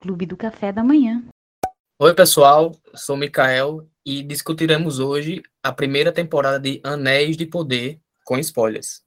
[0.00, 1.24] Clube do Café da Manhã.
[1.98, 8.38] Oi, pessoal, sou Mikael e discutiremos hoje a primeira temporada de Anéis de Poder com
[8.38, 9.02] spoilers.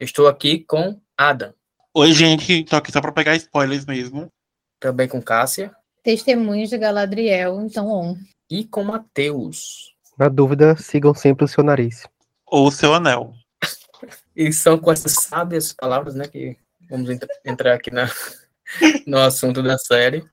[0.00, 1.52] Estou aqui com Adam.
[1.92, 4.32] Oi, gente, tô aqui só para pegar spoilers mesmo.
[4.78, 5.74] Também com Cássia.
[6.02, 8.16] Testemunhos de Galadriel, então on.
[8.48, 9.92] E com Matheus.
[10.16, 12.06] Na dúvida, sigam sempre o seu nariz.
[12.46, 13.34] Ou o seu anel.
[14.36, 16.56] E são com essas sábias palavras, né, que
[16.88, 17.10] vamos
[17.44, 18.08] entrar aqui na,
[19.06, 20.24] no assunto da série.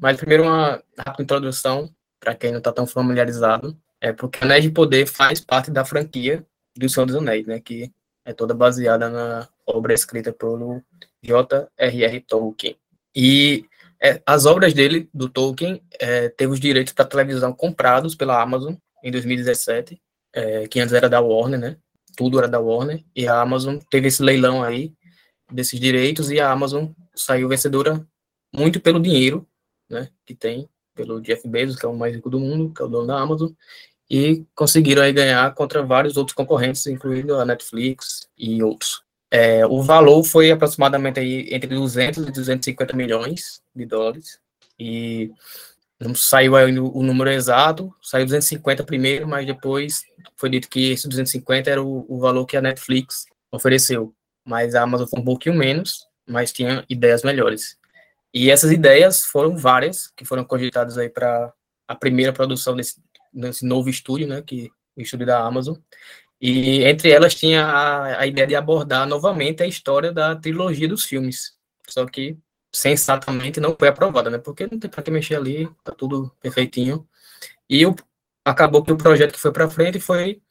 [0.00, 3.76] Mas primeiro uma rápida introdução, para quem não está tão familiarizado.
[4.00, 6.44] É porque Anéis de Poder faz parte da franquia
[6.76, 7.90] do Senhor dos Anéis, né, que
[8.24, 10.82] é toda baseada na obra escrita pelo
[11.22, 12.20] J.R.R.
[12.22, 12.76] Tolkien.
[13.14, 13.64] E
[14.02, 18.74] é, as obras dele, do Tolkien, é, teve os direitos para televisão comprados pela Amazon
[19.02, 20.00] em 2017,
[20.34, 21.76] é, que antes era da Warner, né?
[22.16, 24.92] Tudo era da Warner, e a Amazon teve esse leilão aí
[25.50, 28.06] desses direitos, e a Amazon saiu vencedora
[28.52, 29.46] muito pelo dinheiro,
[29.88, 30.08] né?
[30.24, 32.88] Que tem, pelo Jeff Bezos, que é o mais rico do mundo, que é o
[32.88, 33.50] dono da Amazon,
[34.10, 39.02] e conseguiram aí ganhar contra vários outros concorrentes, incluindo a Netflix e outros.
[39.30, 44.38] É, o valor foi aproximadamente aí entre 200 e 250 milhões de dólares.
[44.78, 45.32] E
[45.98, 50.04] não saiu aí o, número exato, saiu 250 primeiro, mas depois
[50.36, 54.14] foi dito que esse 250 era o, o valor que a Netflix ofereceu.
[54.44, 57.78] Mas a Amazon foi um pouquinho menos, mas tinha ideias melhores.
[58.32, 61.52] E essas ideias foram várias, que foram cogitadas aí para
[61.86, 63.00] a primeira produção desse,
[63.32, 65.76] desse novo estúdio, né, que o estúdio da Amazon.
[66.40, 71.04] E entre elas tinha a, a ideia de abordar novamente a história da trilogia dos
[71.04, 71.54] filmes.
[71.88, 72.36] Só que
[72.72, 74.38] sensatamente não foi aprovada, né?
[74.38, 77.06] Porque não tem para que mexer ali, tá tudo perfeitinho.
[77.68, 77.94] E o,
[78.44, 80.42] acabou que o projeto que foi para frente foi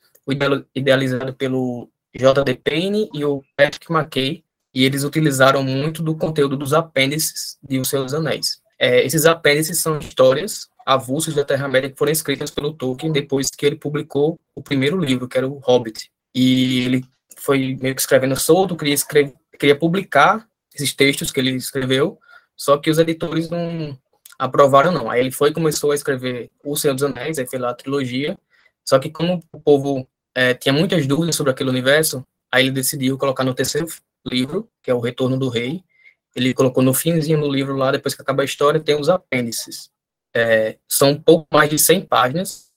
[0.73, 2.55] idealizado pelo J.D.
[2.55, 7.89] Payne e o Patrick McKay, e eles utilizaram muito do conteúdo dos apêndices de Os
[7.89, 8.61] Seus Anéis.
[8.79, 13.65] É, esses apêndices são histórias avulsos da Terra-média que foram escritas pelo Tolkien depois que
[13.65, 16.11] ele publicou o primeiro livro, que era o Hobbit.
[16.35, 17.05] E ele
[17.37, 22.19] foi meio que escrevendo solto, queria, escrever, queria publicar esses textos que ele escreveu,
[22.55, 23.97] só que os editores não
[24.37, 25.09] aprovaram, não.
[25.09, 28.37] Aí ele foi começou a escrever O Senhor dos Anéis, aí fez lá a trilogia,
[28.83, 33.17] só que como o povo é, tinha muitas dúvidas sobre aquele universo, aí ele decidiu
[33.17, 33.87] colocar no terceiro
[34.25, 35.83] livro, que é o Retorno do Rei,
[36.35, 39.91] ele colocou no finzinho do livro lá, depois que acaba a história, tem os apêndices.
[40.35, 42.71] É, são um pouco mais de 100 páginas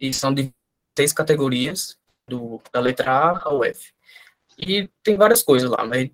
[0.00, 0.52] e são de
[0.96, 1.96] seis categorias,
[2.28, 3.92] do, da letra A ao F.
[4.56, 6.10] E tem várias coisas lá, mas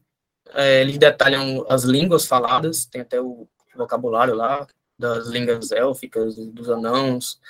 [0.52, 4.66] é, eles detalham as línguas faladas, tem até o vocabulário lá,
[4.98, 7.40] das línguas élficas, dos anãos,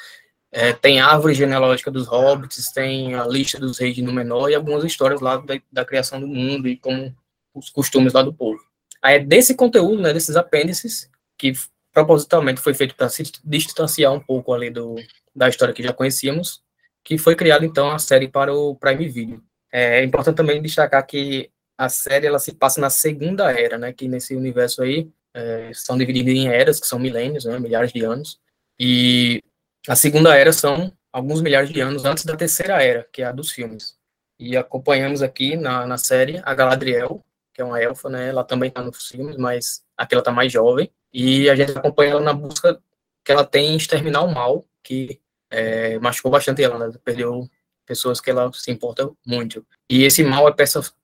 [0.56, 4.84] é, tem árvore genealógica dos hobbits, tem a lista dos reis de Númenor e algumas
[4.84, 7.12] histórias lá da, da criação do mundo e como
[7.52, 8.60] os costumes lá do povo.
[9.02, 11.54] Aí é desse conteúdo, né, desses apêndices, que
[11.92, 14.94] propositalmente foi feito para se distanciar um pouco ali do,
[15.34, 16.62] da história que já conhecíamos,
[17.02, 19.42] que foi criada então a série para o Prime Video.
[19.72, 24.06] É importante também destacar que a série ela se passa na segunda era, né, que
[24.06, 28.38] nesse universo aí é, são divididas em eras, que são milênios, né, milhares de anos,
[28.78, 29.42] e
[29.88, 33.32] a segunda era são alguns milhares de anos antes da terceira era, que é a
[33.32, 33.96] dos filmes.
[34.38, 38.68] E acompanhamos aqui na, na série a Galadriel, que é uma elfa, né, ela também
[38.68, 42.32] está nos filmes, mas aqui ela está mais jovem, e a gente acompanha ela na
[42.32, 42.80] busca
[43.24, 46.92] que ela tem em exterminar o mal, que é, machucou bastante ela, né?
[47.04, 47.48] perdeu
[47.86, 49.64] pessoas que ela se importa muito.
[49.88, 50.54] E esse mal é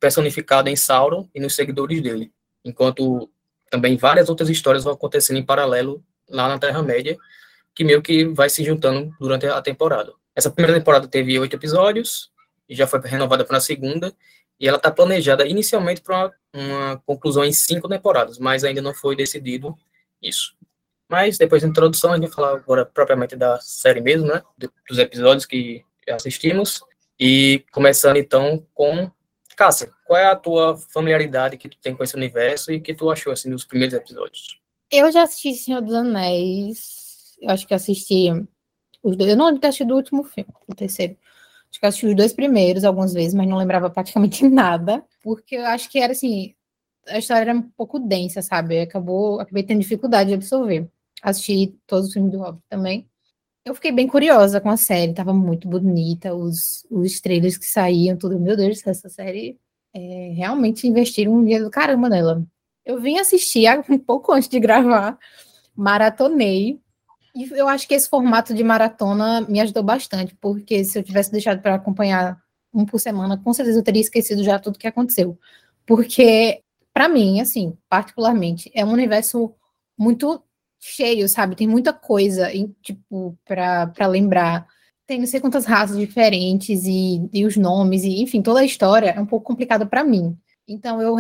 [0.01, 2.33] personificado em Sauron e nos seguidores dele,
[2.65, 3.31] enquanto
[3.71, 7.17] também várias outras histórias vão acontecendo em paralelo lá na Terra-média,
[7.81, 10.13] que meio que vai se juntando durante a temporada.
[10.37, 12.31] Essa primeira temporada teve oito episódios,
[12.69, 14.15] e já foi renovada para a segunda,
[14.61, 19.17] e ela está planejada inicialmente para uma conclusão em cinco temporadas, mas ainda não foi
[19.17, 19.75] decidido
[20.21, 20.55] isso.
[21.09, 24.43] Mas depois da introdução, a gente vai falar agora propriamente da série mesmo, né?
[24.87, 26.83] Dos episódios que assistimos.
[27.19, 29.11] E começando então com
[29.57, 33.11] Cássia, qual é a tua familiaridade que tu tem com esse universo e que tu
[33.11, 34.61] achou assim dos primeiros episódios?
[34.91, 37.00] Eu já assisti Senhor dos Anéis.
[37.41, 38.29] Eu acho que assisti
[39.03, 39.31] os dois.
[39.31, 41.17] Eu não assisti do último filme, o terceiro.
[41.71, 45.67] Acho que assisti os dois primeiros algumas vezes, mas não lembrava praticamente nada, porque eu
[45.67, 46.55] acho que era assim,
[47.09, 48.81] a história era um pouco densa, sabe?
[48.81, 50.89] Acabou, acabei tendo dificuldade de absorver.
[51.23, 53.09] Assisti todos os filmes do Hobbit também.
[53.65, 58.17] Eu fiquei bem curiosa com a série, tava muito bonita, os, os trailers que saíam,
[58.17, 58.39] tudo.
[58.41, 59.59] Meu Deus, essa série
[59.95, 62.43] é, realmente investiram um dinheiro do caramba nela.
[62.85, 65.19] Eu vim assistir um pouco antes de gravar,
[65.77, 66.81] maratonei.
[67.35, 71.31] E eu acho que esse formato de maratona me ajudou bastante, porque se eu tivesse
[71.31, 72.41] deixado para acompanhar
[72.73, 75.39] um por semana, com certeza eu teria esquecido já tudo que aconteceu.
[75.87, 76.63] Porque
[76.93, 79.55] para mim, assim, particularmente, é um universo
[79.99, 80.43] muito
[80.79, 81.57] cheio, sabe?
[81.57, 84.67] Tem muita coisa, em, tipo, para lembrar.
[85.07, 89.11] Tem não sei quantas raças diferentes e, e os nomes, e enfim, toda a história
[89.11, 90.37] é um pouco complicada para mim.
[90.67, 91.17] Então eu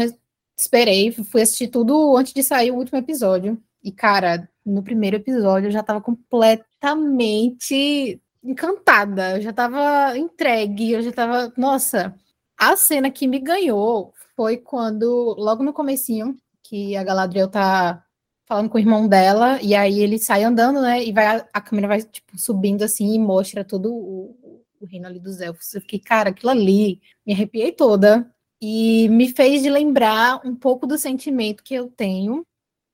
[0.56, 3.60] esperei, fui assistir tudo antes de sair o último episódio.
[3.82, 11.02] E, cara, no primeiro episódio eu já tava completamente encantada, eu já tava entregue, eu
[11.02, 11.52] já tava.
[11.56, 12.14] Nossa,
[12.58, 18.04] a cena que me ganhou foi quando, logo no comecinho, que a Galadriel tá
[18.46, 21.04] falando com o irmão dela, e aí ele sai andando, né?
[21.04, 25.20] E vai, a câmera vai, tipo, subindo assim e mostra todo o, o reino ali
[25.20, 25.72] dos elfos.
[25.74, 28.28] Eu fiquei, cara, aquilo ali, me arrepiei toda.
[28.60, 32.44] E me fez de lembrar um pouco do sentimento que eu tenho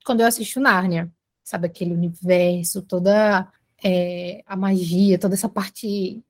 [0.04, 1.10] quando eu assisto Nárnia.
[1.46, 3.48] Sabe, aquele universo, toda
[3.84, 6.20] é, a magia, toda essa parte.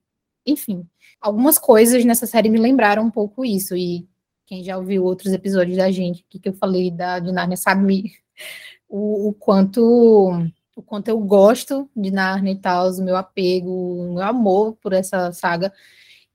[0.44, 0.86] Enfim,
[1.18, 3.74] algumas coisas nessa série me lembraram um pouco isso.
[3.74, 4.06] E
[4.44, 8.12] quem já ouviu outros episódios da gente, que, que eu falei da, de Nárnia, sabe
[8.88, 10.30] o, o, quanto
[10.76, 14.92] o quanto eu gosto de Narnia e tal, o meu apego, o meu amor por
[14.92, 15.72] essa saga.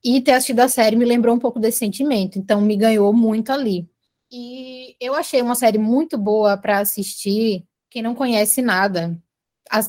[0.04, 3.52] E ter assistido a série me lembrou um pouco desse sentimento, então me ganhou muito
[3.52, 3.88] ali.
[4.32, 7.64] E eu achei uma série muito boa para assistir.
[7.92, 9.16] Quem não conhece nada,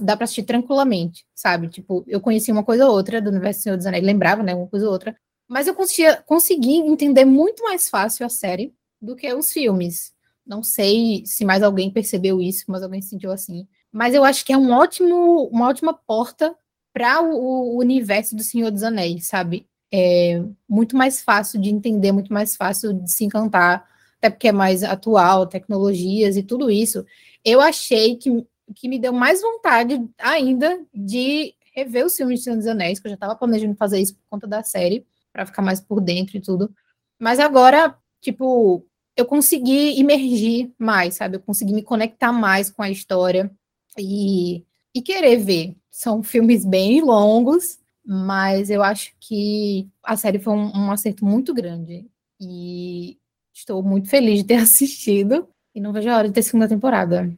[0.00, 1.68] dá para assistir tranquilamente, sabe?
[1.68, 4.54] Tipo, eu conhecia uma coisa ou outra do Universo do Senhor dos Anéis, lembrava, né,
[4.54, 5.16] uma coisa ou outra,
[5.48, 10.12] mas eu conseguia, consegui entender muito mais fácil a série do que os filmes.
[10.44, 13.66] Não sei se mais alguém percebeu isso, mas alguém sentiu assim.
[13.92, 16.56] Mas eu acho que é um ótimo, uma ótima porta
[16.92, 19.66] para o, o, universo do Senhor dos Anéis, sabe?
[19.92, 23.86] É muito mais fácil de entender, muito mais fácil de se encantar,
[24.18, 27.04] até porque é mais atual, tecnologias e tudo isso.
[27.44, 32.56] Eu achei que, que me deu mais vontade ainda de rever os filmes de Senhor
[32.56, 35.62] dos Anéis, que eu já estava planejando fazer isso por conta da série, para ficar
[35.62, 36.72] mais por dentro e tudo.
[37.18, 38.86] Mas agora, tipo,
[39.16, 41.36] eu consegui imergir mais, sabe?
[41.36, 43.50] Eu consegui me conectar mais com a história
[43.98, 44.64] e,
[44.94, 45.76] e querer ver.
[45.90, 51.54] São filmes bem longos, mas eu acho que a série foi um, um acerto muito
[51.54, 52.06] grande.
[52.40, 53.18] E
[53.52, 57.32] estou muito feliz de ter assistido e não vejo a hora de ter segunda temporada.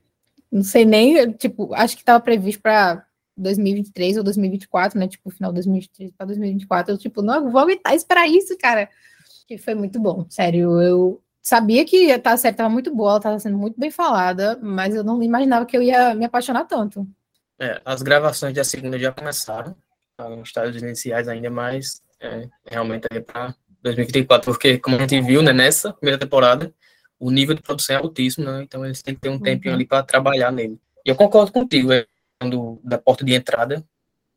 [0.51, 3.05] Não sei nem, tipo, acho que estava previsto para
[3.37, 5.09] 2023 ou 2024, né?
[5.09, 6.93] Tipo, final de 2023 para 2024.
[6.95, 8.89] Eu, tipo, não vou aguentar esperar isso, cara.
[9.47, 10.81] Que foi muito bom, sério.
[10.81, 14.95] Eu sabia que a série estava muito boa, ela estava sendo muito bem falada, mas
[14.95, 17.07] eu não imaginava que eu ia me apaixonar tanto.
[17.59, 19.77] É, as gravações da segunda já começaram,
[20.17, 25.21] tá em estágios iniciais ainda, mas é, realmente é para 2024, porque como a gente
[25.21, 26.73] viu né, nessa primeira temporada,
[27.25, 29.79] o nível de produção é altíssimo, né, então eles têm que ter um tempinho uhum.
[29.79, 30.79] ali para trabalhar nele.
[31.07, 32.07] E eu concordo contigo, é,
[32.51, 33.83] do, da porta de entrada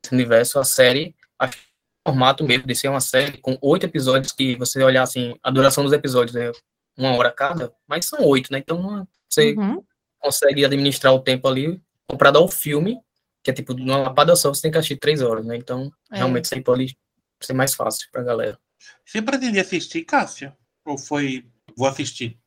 [0.02, 1.64] desse universo, a série, acho que
[2.06, 5.52] o formato mesmo de ser uma série com oito episódios que você olhar assim, a
[5.52, 6.50] duração dos episódios, né,
[6.98, 8.60] uma hora cada, mas são oito, né?
[8.60, 9.84] Então você uhum.
[10.18, 12.98] consegue administrar o tempo ali comparado ao filme,
[13.44, 15.58] que é tipo, numa lapada só você tem que assistir três horas, né?
[15.58, 16.18] Então, é.
[16.18, 16.98] realmente sempre ali
[17.42, 18.58] ser mais fácil pra galera.
[19.06, 20.56] Você pretendia assistir, Cássia?
[20.86, 21.46] Ou foi,
[21.76, 22.40] vou assistir?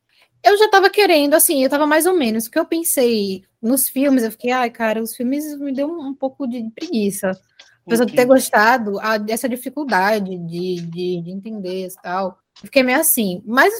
[0.43, 4.23] Eu já tava querendo, assim, eu tava mais ou menos, porque eu pensei nos filmes,
[4.23, 7.31] eu fiquei, ai, cara, os filmes me deu um, um pouco de preguiça.
[7.85, 8.15] Apesar okay.
[8.15, 12.37] de ter gostado, a, essa dificuldade de, de, de entender e tal.
[12.55, 13.73] Fiquei meio assim, mas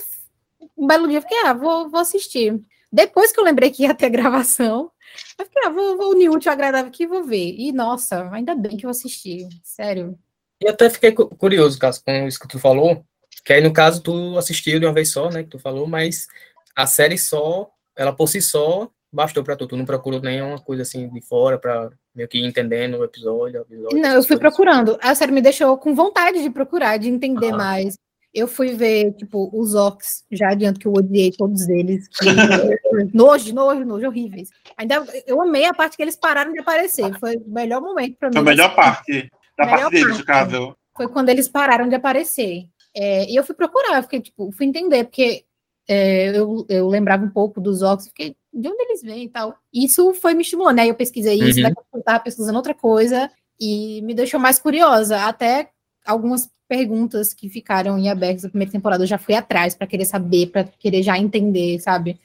[0.78, 2.60] um belo dia eu fiquei, ah, vou, vou assistir.
[2.92, 4.92] Depois que eu lembrei que ia ter gravação,
[5.38, 7.56] eu fiquei, ah, vou, vou unir útil agradável aqui e vou ver.
[7.58, 10.18] E, nossa, ainda bem que eu assisti, sério.
[10.62, 13.04] E até fiquei curioso, caso com isso que tu falou,
[13.44, 16.28] que aí, no caso, tu assistiu de uma vez só, né, que tu falou, mas
[16.76, 20.84] a série só, ela por si só, bastou pra tu, tu não procurou nenhuma coisa
[20.84, 24.38] assim de fora pra meio que ir entendendo o episódio, o episódio Não, eu fui
[24.38, 24.98] procurando.
[25.02, 27.58] A série me deixou com vontade de procurar, de entender ah.
[27.58, 27.96] mais.
[28.34, 32.08] Eu fui ver, tipo, os Ox, já adianto que eu odiei todos eles.
[33.14, 34.50] nojo, nojo, nojo, horríveis.
[34.78, 37.14] Ainda eu amei a parte que eles pararam de aparecer.
[37.20, 38.36] Foi o melhor momento para mim.
[38.36, 39.30] Foi a melhor parte.
[39.58, 40.78] Da melhor parte deles, no caso.
[40.96, 42.64] Foi quando eles pararam de aparecer.
[42.96, 45.44] É, e eu fui procurar, eu fiquei, tipo, fui entender, porque
[45.88, 49.56] é, eu, eu lembrava um pouco dos Ox, fiquei, de onde eles vêm e tal.
[49.74, 50.88] Isso foi me estimulando, né?
[50.88, 51.64] Eu pesquisei isso, uhum.
[51.64, 55.70] daqui eu tava pesquisando outra coisa, e me deixou mais curiosa, até
[56.06, 60.06] algumas perguntas que ficaram em aberto na primeira temporada, eu já fui atrás para querer
[60.06, 62.18] saber, para querer já entender, sabe?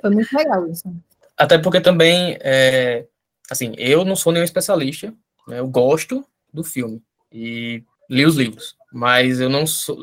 [0.00, 0.92] Foi muito legal isso.
[1.36, 3.06] Até porque também, é,
[3.48, 5.14] assim, eu não sou nenhum especialista,
[5.46, 7.00] né, eu gosto do filme
[7.32, 9.96] e li os livros, mas eu não sou,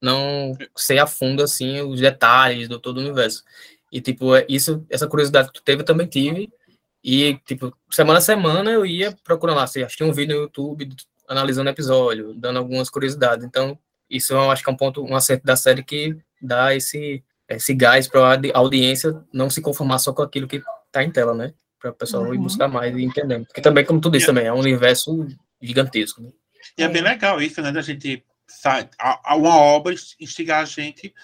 [0.00, 3.44] não sei a fundo, assim, os detalhes do todo o universo.
[3.92, 6.50] E, tipo, é, isso, essa curiosidade que tu teve, eu também tive,
[7.02, 10.88] e, tipo, semana a semana eu ia procurando lá, assim, assistia um vídeo no YouTube
[11.28, 13.44] analisando o episódio, dando algumas curiosidades.
[13.44, 13.78] Então,
[14.08, 17.74] isso eu acho que é um ponto, um acerto da série que dá esse, esse
[17.74, 21.54] gás para a audiência não se conformar só com aquilo que está em tela, né?
[21.80, 22.44] para o pessoal ir Uhum.
[22.44, 23.40] buscar mais e entender.
[23.46, 25.26] Porque também, como tu disse, também é um universo
[25.60, 26.22] gigantesco.
[26.22, 26.30] Né?
[26.76, 27.72] E é bem legal isso, né?
[27.72, 31.14] Da gente sa- a, a uma obra instigar a gente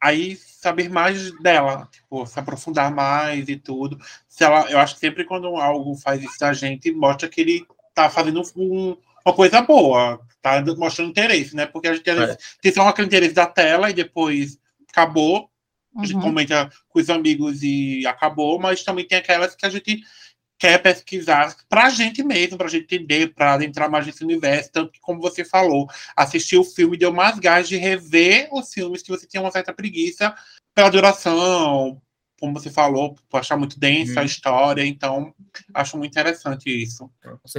[0.00, 3.98] aí saber mais dela, tipo, se aprofundar mais e tudo.
[4.28, 7.66] Se ela, eu acho que sempre quando algo faz isso da gente, mostra que ele
[7.94, 11.66] tá fazendo um- uma coisa boa, tá mostrando interesse, né?
[11.66, 12.36] Porque a gente É.
[12.60, 14.58] tem só aquele interesse da tela e depois
[14.90, 15.50] acabou,
[15.96, 16.22] a gente Uhum.
[16.22, 20.02] comenta com os amigos e acabou, mas também tem aquelas que a gente
[20.58, 24.70] quer pesquisar pra gente mesmo, pra gente entender, pra entrar mais nesse universo.
[24.72, 25.86] Tanto que, como você falou,
[26.16, 29.72] assistir o filme deu mais gás de rever os filmes que você tinha uma certa
[29.72, 30.34] preguiça
[30.74, 32.00] pela duração,
[32.40, 34.26] como você falou, por achar muito densa a Uhum.
[34.26, 34.84] história.
[34.86, 35.34] Então,
[35.74, 37.10] acho muito interessante isso.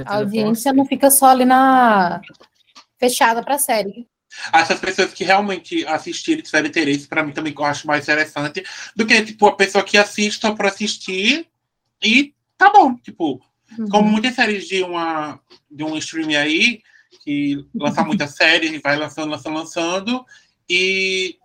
[0.04, 2.20] A audiência não fica só ali na
[2.98, 4.08] fechada para a série.
[4.52, 8.62] Essas pessoas que realmente assistiram e tiveram interesse, pra mim também eu acho mais interessante
[8.94, 11.48] do que, tipo, a pessoa que assiste só por assistir
[12.02, 13.40] e tá bom, tipo,
[13.78, 13.88] Uhum.
[13.88, 15.38] como muitas séries de uma
[15.70, 16.80] de um streaming aí
[17.22, 20.26] que lança muitas séries e vai lançando, lançando, lançando
[20.68, 21.36] e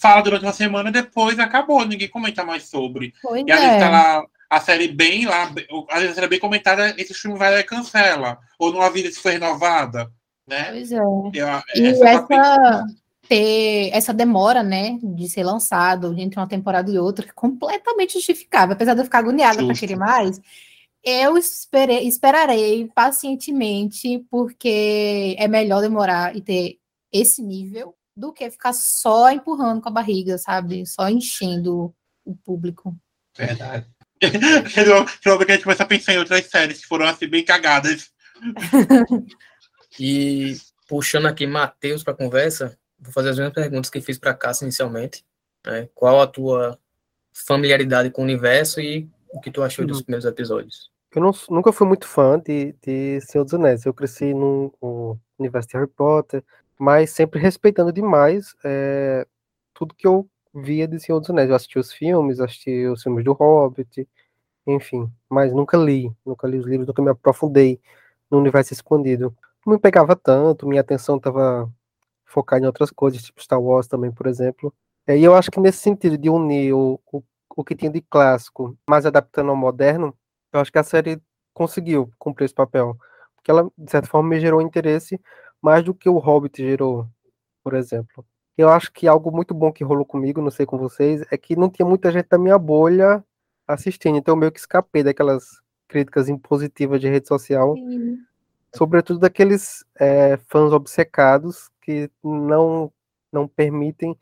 [0.00, 3.12] fala durante uma semana depois acabou, ninguém comenta mais sobre.
[3.22, 3.90] Pois E às vezes tá é.
[3.90, 5.44] lá a série bem lá,
[5.90, 9.10] às vezes a série bem comentada, esse streaming vai lá e cancela ou não avisa
[9.12, 10.10] se foi renovada,
[10.46, 10.70] né?
[10.70, 10.98] Pois é.
[10.98, 11.38] Eu- E
[11.86, 12.84] essa- essa,
[13.28, 18.74] ter essa demora, né, de ser lançado entre uma temporada e outra, é completamente justificável.
[18.74, 20.40] Apesar de eu ficar agoniada para querer mais,
[21.04, 26.78] eu esperei, esperarei pacientemente, porque é melhor demorar e ter
[27.12, 30.84] esse nível do que ficar só empurrando com a barriga, sabe?
[30.86, 31.94] Só enchendo
[32.24, 32.96] o público.
[33.36, 33.86] Verdade.
[34.68, 35.04] Chegou
[35.38, 38.10] que a gente começa a pensar em outras séries que foram assim bem cagadas.
[40.00, 40.56] E
[40.88, 44.64] puxando aqui Matheus para a conversa, vou fazer as mesmas perguntas que fiz para Cássia
[44.64, 45.24] inicialmente.
[45.66, 45.88] né?
[45.94, 46.78] Qual a tua
[47.32, 50.04] familiaridade com o universo e o que tu achou dos Uhum.
[50.04, 50.90] primeiros episódios?
[51.14, 53.84] Eu não- nunca fui muito fã de, de Senhor dos Anéis.
[53.84, 56.44] Eu cresci no, no universo de Harry Potter,
[56.78, 59.26] mas sempre respeitando demais é,
[59.74, 61.48] tudo que eu via de Senhor dos Anéis.
[61.50, 64.06] Eu assisti os filmes, assisti os filmes do Hobbit,
[64.66, 67.80] enfim, mas nunca li, nunca li os livros, nunca me aprofundei
[68.30, 69.34] no universo escondido.
[69.66, 71.70] Não me pegava tanto, minha atenção estava
[72.28, 74.72] focada em outras coisas, tipo Star Wars também, por exemplo.
[75.08, 77.22] E eu acho que nesse sentido de unir o, o,
[77.56, 80.14] o que tinha de clássico, mas adaptando ao moderno,
[80.52, 81.20] eu acho que a série
[81.54, 82.96] conseguiu cumprir esse papel.
[83.34, 85.18] Porque ela, de certa forma, me gerou interesse
[85.60, 87.08] mais do que o Hobbit gerou,
[87.64, 88.24] por exemplo.
[88.56, 91.56] Eu acho que algo muito bom que rolou comigo, não sei com vocês, é que
[91.56, 93.24] não tinha muita gente da minha bolha
[93.66, 94.18] assistindo.
[94.18, 97.74] Então eu meio que escapei daquelas críticas impositivas de rede social,
[98.76, 102.92] sobretudo daqueles é, fãs obcecados que não,
[103.32, 104.14] não permitem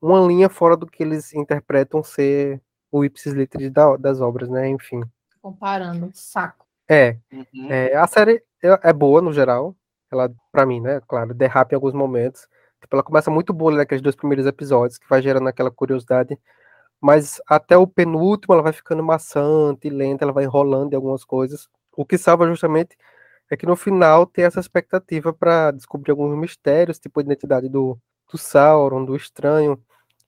[0.00, 4.68] uma linha fora do que eles interpretam ser o ipsis literis da- das obras, né?
[4.68, 5.02] Enfim.
[5.40, 6.64] Comparando, saco.
[6.88, 7.66] É, Uhum.
[7.72, 9.74] é, a série é, é boa no geral.
[10.12, 11.00] Ela, pra mim, né?
[11.08, 12.46] Claro, derrapa em alguns momentos.
[12.80, 16.38] Tipo, ela começa muito boa naqueles dois primeiros episódios, que vai gerando aquela curiosidade.
[17.00, 21.68] Mas até o penúltimo ela vai ficando maçante, lenta, ela vai enrolando em algumas coisas.
[21.96, 22.96] O que salva justamente
[23.52, 27.98] é que no final tem essa expectativa para descobrir alguns mistérios, tipo a identidade do,
[28.30, 29.78] do Sauron, do Estranho,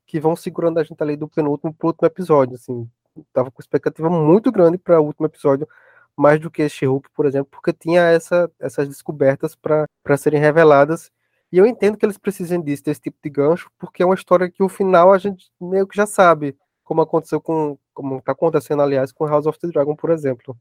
[0.07, 2.57] que vão segurando a gente ali do penúltimo pro último episódio.
[2.57, 2.87] Assim,
[3.33, 5.67] tava com expectativa muito grande para o último episódio
[6.15, 11.11] mais do que She-Hulk, por exemplo, porque tinha essa, essas descobertas para serem reveladas.
[11.51, 14.51] E eu entendo que eles precisem disso, desse tipo de gancho, porque é uma história
[14.51, 18.83] que o final a gente meio que já sabe, como aconteceu com, como está acontecendo,
[18.83, 20.57] aliás, com House of the Dragon, por exemplo.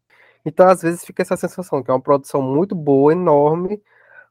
[0.45, 3.81] Então, às vezes, fica essa sensação que é uma produção muito boa, enorme,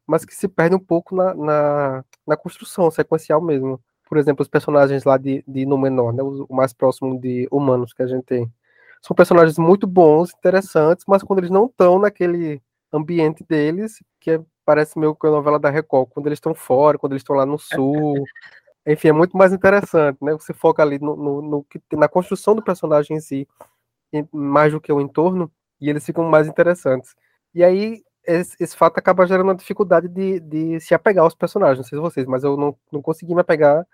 [0.07, 3.81] mas que se perde um pouco na, na, na construção sequencial mesmo.
[4.09, 8.03] Por exemplo, os personagens lá de, de Númenor, né, o, mais próximo de humanos que
[8.03, 8.53] a gente tem
[9.03, 14.41] são personagens muito bons, interessantes, mas quando eles não estão naquele ambiente deles, que é,
[14.65, 17.45] parece meio que a novela da Record, quando eles estão fora, quando eles estão lá
[17.45, 18.15] no sul,
[18.87, 20.33] enfim, é muito mais interessante, né?
[20.35, 23.49] Você foca ali no, no, no na construção do personagem em si,
[24.13, 25.51] e mais do que o entorno,
[25.83, 27.15] e eles ficam mais interessantes.
[27.55, 31.79] E aí esse, esse fato acaba gerando uma dificuldade de, de se apegar aos personagens,
[31.79, 33.87] não sei se vocês, mas eu não, não consegui me apegar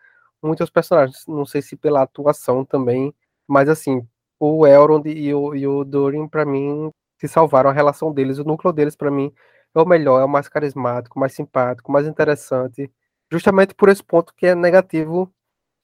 [0.43, 3.13] muito aos personagens, não sei se pela atuação também,
[3.47, 4.07] mas assim,
[4.39, 8.39] o Elrond e o, e o Durin, para mim, se salvaram a relação deles.
[8.39, 9.33] O núcleo deles, para mim,
[9.75, 12.91] é o melhor, é o mais carismático, mais simpático, mais interessante.
[13.31, 15.33] Justamente por esse ponto que é negativo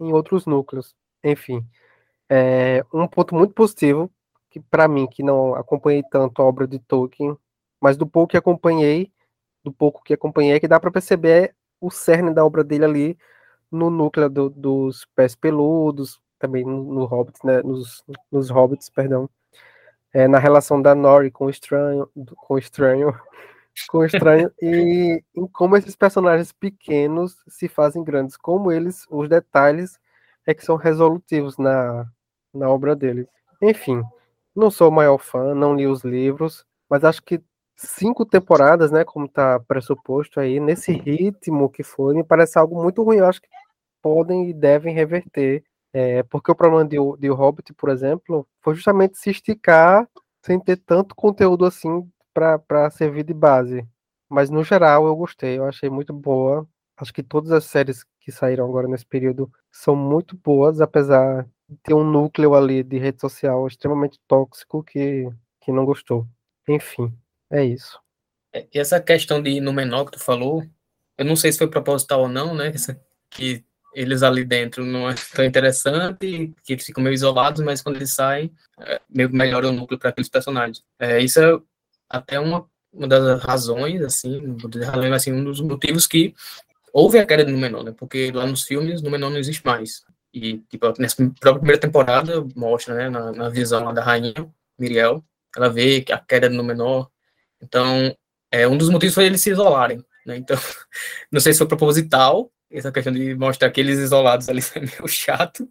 [0.00, 0.94] em outros núcleos.
[1.22, 1.66] Enfim,
[2.30, 4.10] é um ponto muito positivo,
[4.54, 7.36] que para mim, que não acompanhei tanto a obra de Tolkien,
[7.80, 9.10] mas do pouco que acompanhei,
[9.64, 13.18] do pouco que acompanhei, é que dá para perceber o cerne da obra dele ali
[13.68, 19.28] no núcleo do, dos pés peludos, também no, no Hobbit, né, nos, nos Hobbits, perdão.
[20.12, 23.12] é, na relação da Nori com o estranho, com o estranho,
[23.90, 29.28] com o estranho e em como esses personagens pequenos se fazem grandes, como eles, os
[29.28, 29.98] detalhes
[30.46, 32.06] é que são resolutivos na,
[32.54, 33.26] na obra dele.
[33.60, 34.04] Enfim,
[34.54, 37.42] não sou o maior fã, não li os livros, mas acho que
[37.76, 43.02] cinco temporadas, né, como está pressuposto aí, nesse ritmo que foi, me parece algo muito
[43.02, 43.18] ruim.
[43.18, 43.48] Eu acho que
[44.02, 45.64] podem e devem reverter.
[45.92, 50.08] É, porque o problema de, de Hobbit, por exemplo, foi justamente se esticar
[50.44, 53.86] sem ter tanto conteúdo assim para servir de base.
[54.28, 56.68] Mas no geral eu gostei, eu achei muito boa.
[56.96, 61.48] Acho que todas as séries que saíram agora nesse período são muito boas, apesar
[61.82, 65.28] ter um núcleo ali de rede social extremamente tóxico que,
[65.60, 66.26] que não gostou.
[66.68, 67.12] Enfim,
[67.50, 67.98] é isso.
[68.52, 70.64] É, e essa questão de menor que tu falou,
[71.18, 72.72] eu não sei se foi proposital ou não, né?
[73.30, 77.96] Que eles ali dentro não é tão interessante, que eles ficam meio isolados, mas quando
[77.96, 80.82] eles saem, é, meio que melhora o núcleo para aqueles personagens.
[80.98, 81.58] É, isso é
[82.08, 84.56] até uma, uma das razões, assim,
[85.14, 86.34] assim, um dos motivos que
[86.92, 87.94] houve a queda do Númenor, né?
[87.96, 90.04] Porque lá nos filmes, Númenor não existe mais.
[90.34, 94.34] E, tipo, nessa própria primeira temporada, mostra, né, na, na visão lá da rainha,
[94.76, 95.24] Miriel,
[95.56, 97.08] ela vê a queda do Númenor.
[97.62, 98.12] Então,
[98.50, 100.36] é, um dos motivos foi eles se isolarem, né?
[100.36, 100.56] Então,
[101.30, 105.70] não sei se foi proposital, essa questão de mostrar aqueles isolados ali é meio chato,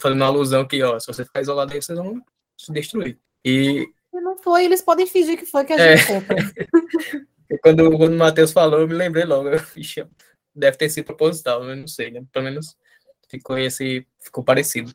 [0.00, 2.20] fazendo uma alusão que, ó, se você ficar isolado aí, vocês vão
[2.58, 3.16] se destruir.
[3.44, 3.86] E...
[4.10, 5.96] Se não foi, eles podem fingir que foi que a é.
[5.96, 6.20] gente é.
[6.20, 6.36] compra.
[7.62, 9.60] quando, quando o Matheus falou, eu me lembrei logo, eu,
[10.52, 12.24] deve ter sido proposital, eu não sei, né?
[12.32, 12.76] Pelo menos
[13.28, 14.94] ficou esse, ficou parecido.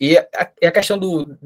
[0.00, 1.38] E a, a questão do,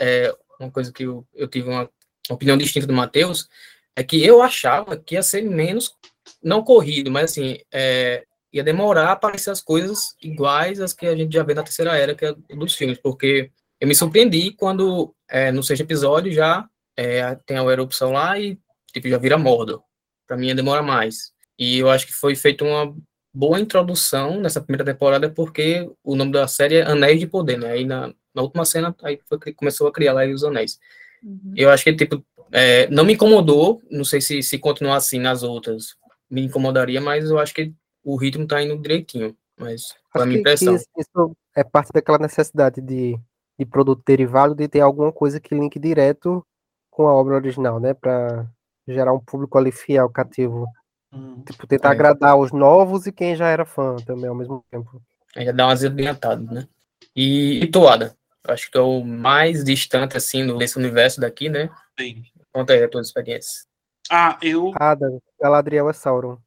[0.00, 1.88] é, uma coisa que eu, eu tive uma
[2.30, 3.48] opinião distinta do Matheus,
[3.96, 5.94] é que eu achava que ia ser menos,
[6.42, 11.16] não corrido, mas assim, é, ia demorar a aparecer as coisas iguais às que a
[11.16, 15.14] gente já vê na terceira era, que é dos filmes, porque eu me surpreendi quando
[15.28, 18.58] é, no sexto episódio já é, tem a erupção lá e
[18.92, 19.82] tipo, já vira Mordor.
[20.26, 21.32] Para mim ia demorar mais.
[21.58, 22.94] E eu acho que foi feita uma
[23.38, 27.70] boa introdução nessa primeira temporada, porque o nome da série é Anéis de Poder, né?
[27.70, 30.80] Aí na, na última cena, aí foi, começou a criar lá os anéis.
[31.22, 31.52] Uhum.
[31.54, 35.44] Eu acho que, tipo, é, não me incomodou, não sei se, se continuar assim nas
[35.44, 35.94] outras,
[36.28, 37.72] me incomodaria, mas eu acho que
[38.02, 40.74] o ritmo tá indo direitinho, mas foi a minha impressão.
[40.74, 43.16] Isso, isso, é parte daquela necessidade de,
[43.56, 46.44] de produto derivado, de ter alguma coisa que linke direto
[46.90, 48.50] com a obra original, né, para
[48.88, 50.66] gerar um público ali fiel, cativo.
[51.12, 51.92] Hum, tipo, tentar é.
[51.92, 55.02] agradar os novos e quem já era fã também ao mesmo tempo.
[55.36, 56.68] Ainda dá umas adiantadas, né?
[57.14, 61.70] E, e Toada, acho que é o mais distante, assim, desse universo daqui, né?
[61.98, 62.22] Sim.
[62.52, 63.64] Conta aí a tua experiência.
[64.10, 64.72] Ah, eu...
[64.76, 65.06] Ada,
[65.40, 66.38] Galadriel é Sauron.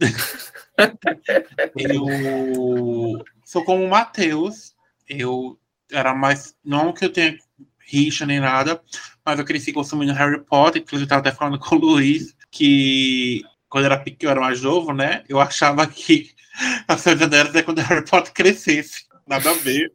[1.76, 4.74] eu sou como o Matheus.
[5.08, 5.58] Eu
[5.90, 6.54] era mais.
[6.64, 7.36] Não que eu tenha
[7.80, 8.80] rixa nem nada,
[9.24, 10.82] mas eu cresci consumindo Harry Potter.
[10.82, 14.92] Inclusive, eu tava até falando com o Luiz que quando era pequeno, era mais novo,
[14.92, 15.24] né?
[15.28, 16.30] Eu achava que
[16.88, 19.06] a Senhora era até quando Harry Potter crescesse.
[19.26, 19.92] Nada a ver.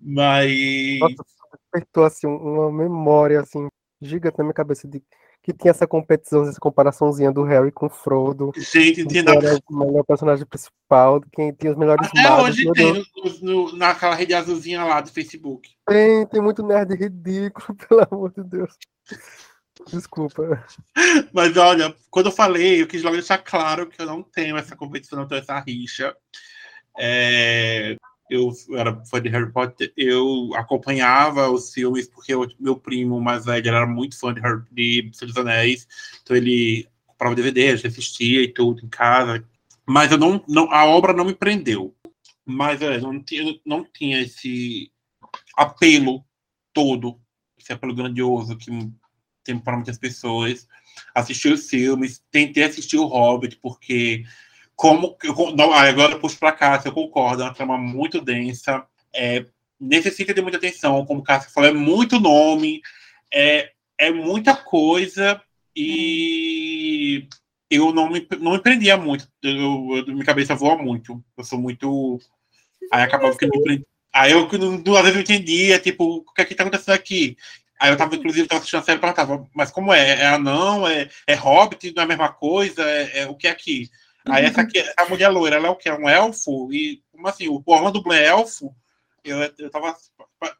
[0.00, 0.98] Mas.
[1.00, 3.68] Nossa, despertou assim, uma memória assim,
[4.00, 5.02] gigante na minha cabeça de
[5.42, 8.52] que tinha essa competição, essa comparaçãozinha do Harry com o Frodo.
[8.56, 13.04] Gente, quem era o melhor personagem principal, quem tinha os melhores Até magos, hoje tem
[13.16, 15.68] no, no, naquela rede azulzinha lá do Facebook.
[15.86, 18.72] Tem, tem muito nerd ridículo, pelo amor de Deus.
[19.90, 20.64] Desculpa.
[21.32, 24.76] Mas olha, quando eu falei, eu quis logo deixar claro que eu não tenho essa
[24.76, 26.16] competição, não tenho essa rixa.
[26.98, 27.96] É,
[28.32, 33.44] eu era fã de Harry Potter, eu acompanhava os filmes porque eu, meu primo mais
[33.44, 35.86] velho era muito fã de, Harry, de dos Anéis,
[36.22, 39.44] então ele comprava DVD, assistia e tudo em casa,
[39.86, 41.94] mas eu não, não a obra não me prendeu.
[42.44, 44.90] Mas é, não tinha, não tinha esse
[45.56, 46.24] apelo
[46.72, 47.20] todo,
[47.58, 48.70] esse apelo grandioso que
[49.44, 50.66] tem para muitas pessoas.
[51.14, 54.24] Assisti os filmes, tentei assistir o Hobbit, porque
[54.74, 58.84] como eu, não, agora eu puxo para cá, eu concordo, é uma trama muito densa,
[59.14, 59.46] é,
[59.80, 62.80] necessita de muita atenção, como o Cássio falou, é muito nome,
[63.32, 65.40] é, é muita coisa
[65.74, 67.28] e
[67.70, 71.58] eu não me, não me prendia muito, eu, eu, minha cabeça voa muito, eu sou
[71.58, 72.18] muito.
[72.92, 73.86] Aí acabava que me prendi.
[74.12, 74.46] Aí eu,
[74.78, 77.36] duas vezes eu entendia, tipo, o que é que tá acontecendo aqui?
[77.82, 80.20] Aí eu tava, inclusive, tava assistindo a série e perguntava, mas como é?
[80.20, 80.86] É anão?
[80.86, 81.92] É, é hobbit?
[81.92, 82.80] Não é a mesma coisa?
[82.80, 83.90] É, é o que é aqui?
[84.24, 85.88] Aí essa aqui, a mulher loira, ela é o que?
[85.88, 86.72] É um elfo?
[86.72, 87.48] E como assim?
[87.48, 88.72] O Orlando Bloom é elfo?
[89.24, 89.96] Eu, eu tava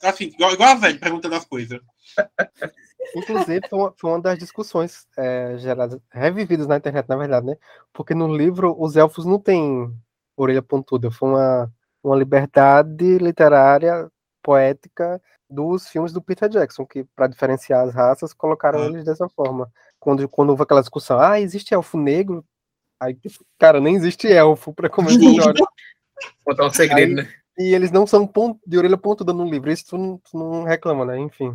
[0.03, 1.81] assim, igual, igual a velha perguntando as coisas.
[3.15, 7.57] Inclusive, foi uma, foi uma das discussões é, geradas, revividas na internet, na verdade, né?
[7.93, 9.97] Porque no livro os elfos não têm
[10.37, 11.09] orelha pontuda.
[11.09, 14.11] Foi uma, uma liberdade literária
[14.43, 19.71] poética dos filmes do Peter Jackson, que para diferenciar as raças colocaram eles dessa forma.
[20.01, 22.45] Quando, quando houve aquela discussão, ah, existe elfo negro?
[22.99, 23.17] Aí,
[23.59, 25.65] cara, nem existe elfo para começar a história.
[26.45, 27.29] Contar um segredo, né?
[27.59, 30.63] E eles não são ponto, de orelha pontuda no livro, isso tu não, tu não
[30.65, 31.19] reclama, né?
[31.19, 31.55] Enfim.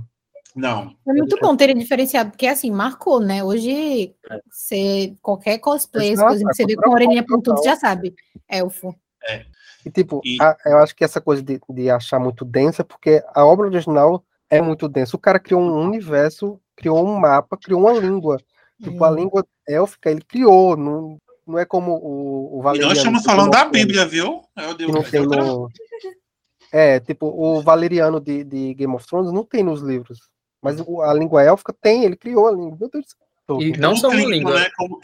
[0.56, 0.96] Não.
[1.08, 3.44] É muito bom terem diferenciado, porque assim, marcou, né?
[3.44, 4.40] Hoje, É.
[4.50, 8.16] você, qualquer cosplay, Exato, coisa que você é vê com a orelhinha pontuda, já sabe.
[8.50, 8.96] Elfo.
[9.86, 13.24] E, tipo, E- a- eu acho que essa coisa de, de achar muito densa, porque
[13.34, 15.16] a obra original é muito densa.
[15.16, 18.38] O cara criou um universo, criou um mapa, criou uma língua.
[18.82, 19.14] Tipo, a É.
[19.16, 22.90] língua élfica ele criou, não, não é como o, o E Valeriano.
[22.90, 24.42] nós estamos que tem falando no da Bíblia, viu?
[24.78, 25.46] Deus não do tem céu.
[25.46, 25.70] no...
[26.72, 30.20] É, tipo, o Valeriano de, de Game of Thrones não tem nos livros.
[30.62, 32.78] Mas a língua élfica tem, ele criou a língua.
[32.80, 33.62] Meu Deus do céu.
[33.62, 34.60] E não só uma língua.
[34.60, 34.68] Né?
[34.76, 35.00] Como,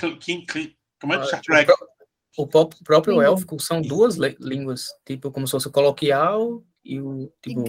[0.99, 1.41] como é que Star
[2.37, 3.25] O próprio Língua.
[3.25, 7.63] élfico são duas línguas, tipo, como se fosse o coloquial e o, tipo,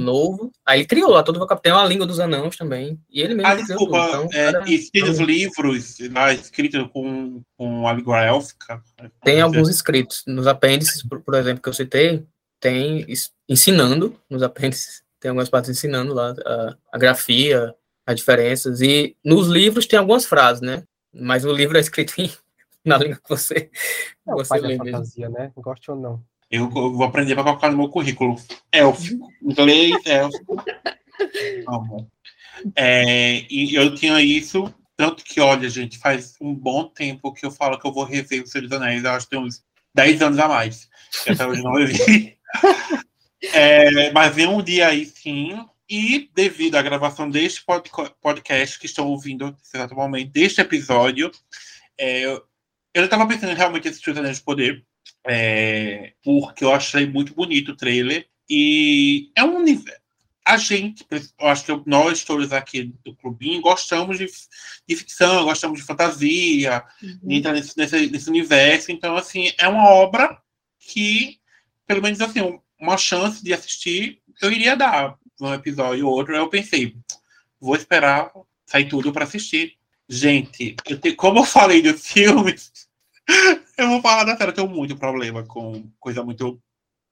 [0.00, 0.50] novo.
[0.64, 1.62] Aí ele criou lá todo o vocabulário.
[1.62, 2.98] Tem uma língua dos anãos também.
[3.10, 4.24] E ele mesmo Ah, desculpa, tudo.
[4.26, 8.82] Então, é, e cada- livros lá escritos com, com a língua élfica?
[9.22, 12.26] Tem alguns escritos nos apêndices, por, por exemplo, que eu citei,
[12.58, 13.06] tem
[13.48, 17.74] ensinando nos apêndices, tem algumas partes ensinando lá a, a grafia,
[18.06, 20.82] as diferenças, e nos livros tem algumas frases, né?
[21.14, 22.30] Mas o livro é escrito em,
[22.86, 23.70] na língua que você,
[24.26, 24.84] É você lê mesmo.
[24.84, 25.52] fantasia, né?
[25.56, 26.22] Goste ou não.
[26.50, 28.36] Eu, eu vou aprender para colocar no meu currículo.
[28.70, 29.28] Élfico.
[29.42, 30.56] Inglês, élfico.
[31.68, 32.10] Amo.
[32.74, 37.50] É, e eu tinha isso, tanto que, olha, gente, faz um bom tempo que eu
[37.50, 39.04] falo que eu vou rever o Senhor dos Anéis.
[39.04, 39.62] Eu acho que tem uns
[39.94, 40.88] 10 anos a mais.
[41.24, 42.36] Que até hoje não revi.
[43.52, 45.64] É, mas vem um dia aí, sim.
[45.88, 51.30] E devido à gravação deste pod- podcast que estão ouvindo nesse exato momento, deste episódio,
[51.98, 52.24] é,
[52.98, 54.84] eu estava pensando em realmente assistir os Anéis de Poder,
[55.26, 58.26] é, porque eu achei muito bonito o trailer.
[58.48, 60.00] E é um universo.
[60.44, 64.26] A gente, eu acho que nós todos aqui do Clubinho, gostamos de,
[64.88, 68.92] de ficção, gostamos de fantasia, de entrar nesse, nesse, nesse universo.
[68.92, 70.40] Então, assim, é uma obra
[70.78, 71.38] que,
[71.86, 76.32] pelo menos, assim, um- uma chance de assistir, eu iria dar um episódio ou outro.
[76.34, 76.94] Aí eu pensei,
[77.60, 78.30] vou esperar
[78.64, 79.74] sair tudo para assistir.
[80.08, 82.70] Gente, eu te- como eu falei dos filmes,
[83.76, 84.50] eu vou falar da série.
[84.50, 86.60] Eu tenho muito problema com coisa muito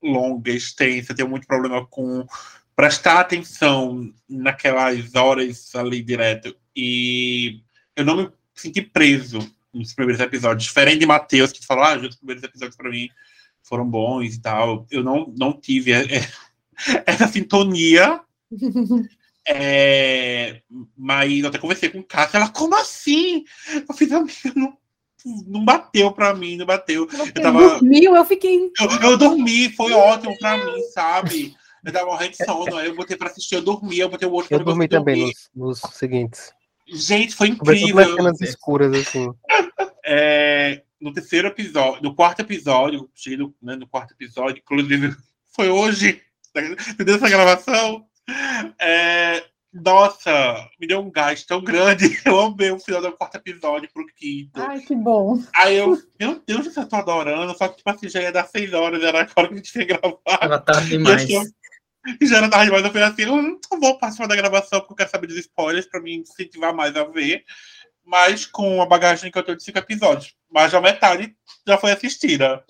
[0.03, 1.13] longa, extensa.
[1.13, 2.27] Eu tenho muito problema com
[2.77, 6.57] prestar atenção naquelas horas ali direto.
[6.77, 7.61] E
[7.97, 9.39] eu não me senti preso
[9.73, 10.65] nos primeiros episódios.
[10.65, 13.09] Diferente de Matheus, que falou, ah, os primeiros episódios para mim
[13.63, 14.87] foram bons e tal.
[14.91, 15.93] Eu não, não tive
[17.07, 18.21] essa sintonia.
[19.47, 20.63] É,
[20.97, 23.45] mas eu até conversei com Cássia, ela, como assim?
[23.87, 24.75] Eu fiz, amiga, não,
[25.25, 27.09] não bateu pra mim, não bateu.
[27.35, 28.71] Eu tava, Dormiu, eu fiquei.
[28.81, 31.55] eu, eu dormi, foi ótimo pra mim, sabe?
[31.85, 34.33] Eu tava morrendo de sono, aí eu botei pra assistir, eu dormi, eu botei o
[34.33, 35.35] outro Eu pra dormi você também dormir.
[35.55, 36.53] nos, nos seguintes.
[36.87, 38.17] Gente, foi nas incrível.
[38.17, 39.29] cenas escuras, assim.
[40.07, 45.17] É, no terceiro episódio, no quarto episódio, cheguei no, né, no quarto episódio, inclusive
[45.57, 46.21] foi hoje,
[46.99, 48.05] dessa gravação.
[48.79, 49.43] É,
[49.75, 52.05] nossa, me deu um gás tão grande.
[52.25, 54.61] Eu amei o final do quarto episódio pro quinto.
[54.63, 55.43] Ai, que bom.
[55.55, 57.57] Aí eu, meu Deus, eu tô adorando.
[57.59, 59.79] Só que, tipo assim, já ia dar seis horas, era a hora que a gente
[59.79, 60.39] ia gravar.
[60.39, 61.29] Tava tarde demais.
[61.29, 61.43] E eu-
[62.23, 62.85] já era tarde demais.
[62.85, 65.87] Eu falei assim: eu não vou participar da gravação porque eu quero saber dos spoilers
[65.87, 67.45] pra me incentivar mais a ver.
[68.05, 70.35] Mas com a bagagem que eu tenho de cinco episódios.
[70.51, 71.35] Mas já metade
[71.67, 72.65] já foi assistida.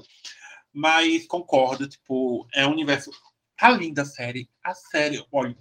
[0.72, 3.10] Mas concordo, tipo, é um universo.
[3.56, 4.48] Tá linda a série.
[4.62, 5.54] A série, olha,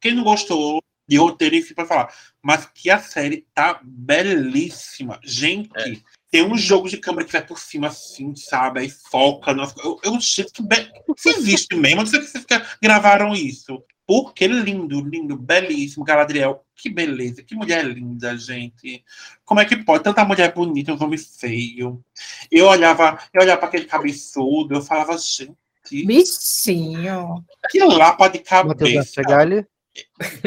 [0.00, 2.14] quem não gostou de roteiro, pode falar.
[2.40, 5.18] Mas que a série tá belíssima.
[5.24, 8.80] Gente, tem um jogo de câmera que vai por cima assim, sabe?
[8.80, 9.52] Aí foca.
[9.52, 10.76] Nossa, eu, eu sinto que be...
[11.16, 12.02] isso existe mesmo.
[12.02, 12.46] Não sei se vocês
[12.80, 13.82] gravaram isso.
[14.06, 16.04] Porque lindo, lindo, belíssimo.
[16.04, 19.04] Galadriel, que beleza, que mulher linda, gente.
[19.44, 20.04] Como é que pode?
[20.04, 22.02] Tanta mulher bonita, um homem feio.
[22.50, 27.44] Eu olhava, eu olhava para aquele cabeçudo, eu falava, gente, Bichinho.
[27.70, 28.96] que lapa de Matheus cabeça.
[28.98, 29.66] Nastegali.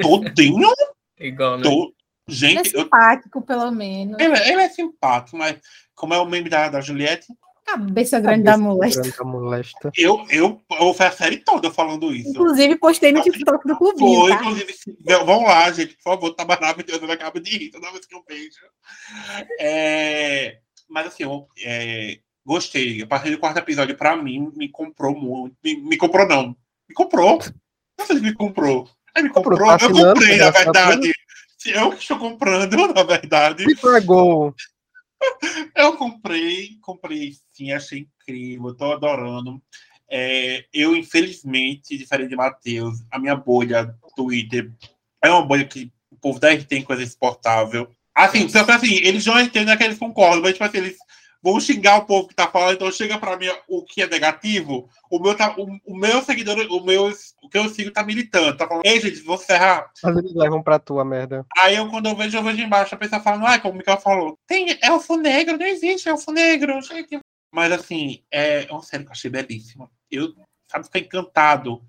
[0.01, 0.69] Todinho,
[1.19, 1.63] Igual, né?
[1.63, 1.69] to...
[1.69, 2.83] Ele é Gente, eu...
[2.83, 4.17] simpático, pelo menos.
[4.19, 5.59] ele, ele é simpático, mas
[5.93, 7.27] como é o meme da, da Juliette,
[7.65, 9.01] Cabeça grande da molesta.
[9.01, 9.91] Grande da molesta.
[9.97, 12.29] eu, eu, eu fui a série toda falando isso.
[12.29, 14.35] Inclusive, postei no TikTok do clubinho, Foi, tá?
[14.41, 14.73] inclusive,
[15.25, 18.23] vão lá, gente, por favor, tá maravilhoso, eu acabo de rir toda vez que eu
[18.27, 18.59] vejo.
[19.59, 23.01] É, mas assim, eu é, gostei.
[23.01, 25.55] A partir do quarto episódio, pra mim, me comprou muito.
[25.63, 26.55] Me, me comprou, não.
[26.87, 27.39] Me comprou.
[27.97, 28.89] Não sei se me comprou.
[29.15, 31.13] É, me Comprou, tá eu comprei, já na verdade.
[31.57, 33.65] Se eu que estou comprando, na verdade.
[33.65, 34.53] Me pagou.
[35.75, 39.61] Eu comprei, comprei sim, achei incrível, tô adorando.
[40.09, 44.71] é, eu, infelizmente, diferente de Matheus, a minha bolha Twitter
[45.23, 47.89] é uma bolha que o povo da RT tem coisa exportável.
[48.13, 50.97] Assim, só que assim, eles não entendem que eles concordam, mas tipo assim, eles
[51.43, 54.89] vão xingar o povo que tá falando, então chega para mim o que é negativo,
[55.11, 58.55] o meu, tá, o, o meu seguidor, o meu, o que eu sigo tá militando,
[58.55, 59.91] tá falando, ei gente, vou ferrar.
[60.01, 61.45] Mas eles levam pra tua merda.
[61.57, 63.99] Aí eu, quando eu vejo, eu vejo embaixo a pessoa falando, ah, como o Mikael
[63.99, 67.19] falou, tem elfo negro, não existe elfo negro, gente.
[67.51, 69.91] Mas assim, é uma série que eu achei belíssima.
[70.09, 70.33] Eu,
[70.67, 71.81] sabe, ficar encantado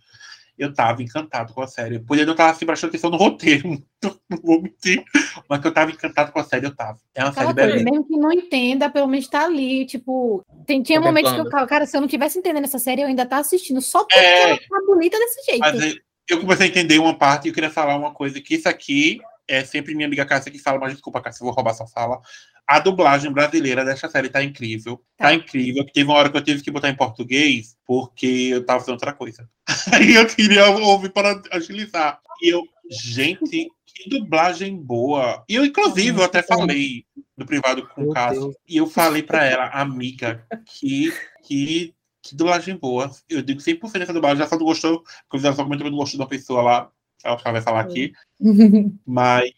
[0.58, 1.96] eu tava encantado com a série.
[1.96, 5.04] Eu podia não estar assim prestando atenção no roteiro, não vou mentir,
[5.48, 6.98] mas que eu tava encantado com a série, eu tava.
[7.14, 7.84] É uma Aquela série beleza.
[7.84, 11.86] Mesmo que não entenda, pelo menos tá ali, tipo, tem, tinha momentos que eu, cara,
[11.86, 14.56] se eu não tivesse entendendo essa série, eu ainda tá assistindo, só porque é, ela
[14.56, 15.60] tá bonita desse jeito.
[15.60, 15.96] Mas
[16.28, 19.20] eu comecei a entender uma parte e eu queria falar uma coisa, que isso aqui
[19.46, 22.20] é sempre minha amiga Cássia que fala, mas desculpa, Cássia, eu vou roubar sua fala.
[22.66, 24.96] A dublagem brasileira dessa série tá incrível.
[25.16, 25.84] Tá, tá incrível.
[25.92, 29.12] Teve uma hora que eu tive que botar em português, porque eu tava fazendo outra
[29.12, 29.48] coisa.
[29.92, 32.20] Aí eu queria ouvir para agilizar.
[32.40, 35.44] E eu, gente, que dublagem boa.
[35.48, 37.04] E eu, inclusive, eu até falei
[37.36, 38.54] no privado com o Cássio.
[38.66, 43.10] E eu falei para ela, amiga, que, que, que dublagem boa.
[43.28, 44.38] Eu digo 100% dessa dublagem.
[44.38, 46.90] Já só não gostou, porque eu só comentou não gostou da pessoa lá.
[47.22, 48.12] Ela vai falar aqui.
[49.06, 49.50] Mas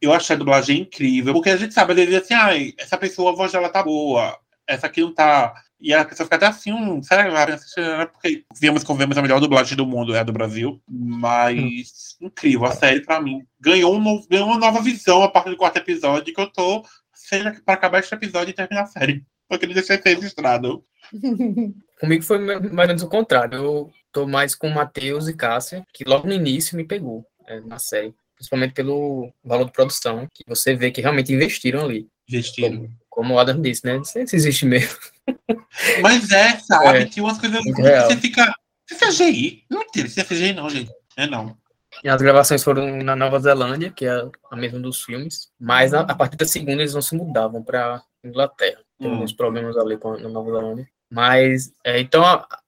[0.00, 3.32] eu achei a dublagem incrível, porque a gente sabe, às vezes, assim, ai, essa pessoa,
[3.32, 5.54] a voz dela tá boa, essa aqui não tá.
[5.80, 7.80] E a pessoa fica até assim, hum, será que vai assistir?
[7.80, 8.06] Né?
[8.06, 10.82] Porque vemos que vemos a melhor dublagem do mundo, é a do Brasil.
[10.88, 12.26] Mas hum.
[12.26, 15.56] incrível, a série, pra mim, ganhou, um novo, ganhou uma nova visão a partir do
[15.56, 16.84] quarto episódio, que eu tô,
[17.14, 19.24] seja para acabar este episódio e terminar a série.
[19.48, 20.84] Porque ele deixei registrado.
[22.00, 23.54] Comigo foi mais ou menos o contrário.
[23.54, 27.78] Eu tô mais com Matheus e Cássia, que logo no início me pegou é, na
[27.78, 32.08] série principalmente pelo valor de produção, que você vê que realmente investiram ali.
[32.28, 32.76] Investiram.
[32.76, 33.96] Como, como o Adam disse, né?
[33.96, 34.96] Não sei se existe mesmo.
[36.00, 36.98] Mas é, sabe?
[36.98, 38.54] É, Tem umas coisas que você fica.
[38.88, 39.64] CGI.
[39.68, 39.84] Não é
[40.24, 40.90] CGI, não, gente.
[41.16, 41.56] É não.
[42.02, 46.00] E as gravações foram na Nova Zelândia, que é a mesma dos filmes, mas a,
[46.00, 48.78] a partir da segunda eles não se mudavam para Inglaterra.
[48.98, 49.14] Tem hum.
[49.14, 50.88] alguns problemas ali com a Nova Zelândia.
[51.10, 52.22] Mas, é, então,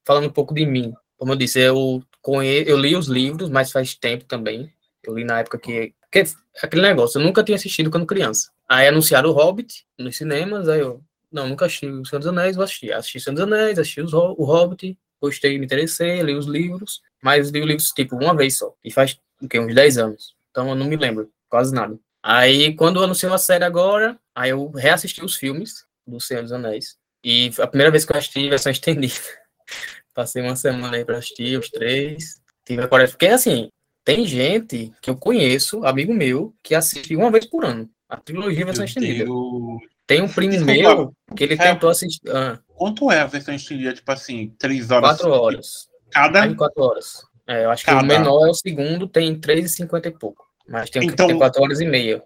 [0.05, 2.65] falando um pouco de mim, como eu disse, eu, conhe...
[2.67, 4.73] eu li os livros, mas faz tempo também.
[5.03, 6.25] Eu li na época que, que.
[6.63, 8.51] Aquele negócio, eu nunca tinha assistido quando criança.
[8.69, 11.03] Aí anunciaram o Hobbit nos cinemas, aí eu.
[11.31, 12.93] Não, nunca assisti o Senhor dos Anéis, vou assistir.
[12.93, 17.01] Assisti o Senhor dos Anéis, assisti os, o Hobbit, gostei, me interessei, li os livros,
[17.23, 18.75] mas li os livros, tipo, uma vez só.
[18.85, 19.61] E faz, o quê?
[19.61, 20.35] Uns 10 anos.
[20.51, 21.97] Então eu não me lembro, quase nada.
[22.23, 26.99] Aí, quando anunciou a série agora, aí eu reassisti os filmes do Senhor dos Anéis.
[27.23, 29.15] E a primeira vez que eu assisti, versão estendida.
[30.15, 32.41] Passei uma semana aí pra assistir os três.
[32.65, 33.71] Tive a Porque, assim,
[34.11, 37.89] tem gente que eu conheço, amigo meu, que assiste uma vez por ano.
[38.09, 39.25] A trilogia versão estendida.
[40.05, 42.21] Tem um primo Desculpa, meu que ele é, tentou assistir.
[42.29, 42.59] Ah.
[42.75, 43.93] Quanto é a versão estendida?
[43.93, 45.11] Tipo assim, três horas?
[45.11, 45.89] Quatro horas.
[46.11, 46.43] Cada?
[46.43, 47.23] Tem quatro horas.
[47.47, 48.01] É, eu acho Cada.
[48.01, 50.45] que o menor é o segundo, tem três e cinquenta e pouco.
[50.67, 52.21] Mas tem, então, tem quatro horas e meia.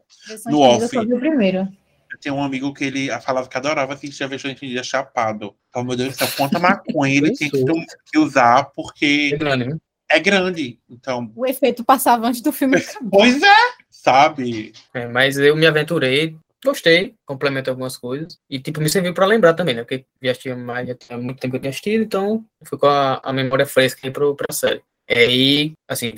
[0.46, 0.88] No off.
[0.88, 1.68] primeiro.
[2.10, 5.54] Eu tenho um amigo que ele falava que adorava assistir a versão estendida chapado.
[5.68, 9.32] Então, meu Deus do céu, quanta maconha ele tem que, usar, porque.
[9.34, 9.76] É grande, né?
[10.10, 10.78] É grande.
[10.88, 11.30] Então.
[11.34, 12.76] O efeito passava antes do filme
[13.10, 13.54] Pois é,
[13.90, 14.72] sabe?
[14.92, 18.38] É, mas eu me aventurei, gostei, complemento algumas coisas.
[18.48, 19.82] E, tipo, me serviu para lembrar também, né?
[19.82, 22.86] Porque já tinha mais, já tinha muito tempo que eu tinha assistido, então fui com
[22.86, 24.82] a, a memória fresca aí pro, pra série.
[25.06, 26.14] É, e, assim,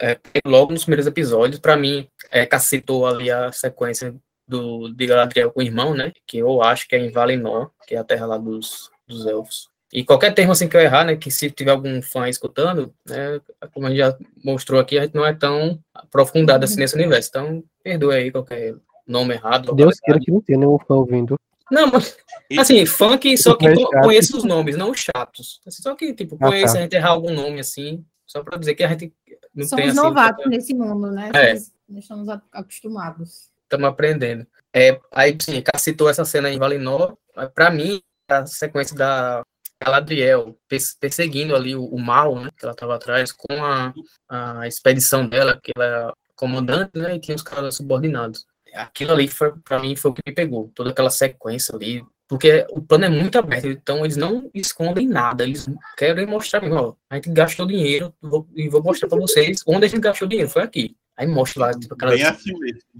[0.00, 4.14] é, logo nos primeiros episódios, para mim, é, cacetou ali a sequência
[4.46, 6.12] do, de Galadriel com o irmão, né?
[6.26, 9.71] Que eu acho que é em Valinor, que é a terra lá dos, dos elfos.
[9.92, 13.40] E qualquer termo assim que eu errar, né, que se tiver algum fã escutando, né,
[13.74, 17.28] como a gente já mostrou aqui, a gente não é tão aprofundado assim nesse universo.
[17.28, 18.74] Então, perdoe aí qualquer
[19.06, 19.74] nome errado.
[19.74, 21.36] Deus queira que não tenha nenhum fã ouvindo.
[21.70, 22.16] Não, mas,
[22.58, 23.66] assim, fã que só que
[24.02, 25.60] conheça os nomes, não os chatos.
[25.66, 26.78] Assim, só que, tipo, conheça, ah, tá.
[26.78, 29.12] a gente errar algum nome, assim, só para dizer que a gente
[29.54, 30.00] não Somos tem, assim...
[30.00, 31.30] novatos nesse mundo, né?
[31.34, 31.54] É.
[31.88, 33.50] Nós estamos acostumados.
[33.64, 34.46] Estamos aprendendo.
[34.74, 37.16] É, aí, sim, citou essa cena em Valinor.
[37.54, 39.42] Para mim, a sequência da
[39.82, 40.56] Galadriel
[41.00, 43.92] perseguindo ali o, o mal, né, que ela estava atrás, com a,
[44.28, 48.46] a expedição dela, que ela era comandante, né, e tinha os caras subordinados.
[48.74, 49.28] Aquilo ali,
[49.64, 53.08] para mim, foi o que me pegou, toda aquela sequência ali, porque o plano é
[53.10, 55.66] muito aberto, então eles não escondem nada, eles
[55.98, 59.88] querem mostrar, ó, a gente gastou dinheiro vou, e vou mostrar para vocês onde a
[59.88, 60.96] gente gastou dinheiro, foi aqui.
[61.14, 62.52] Aí mostra lá, tipo, aquelas, assim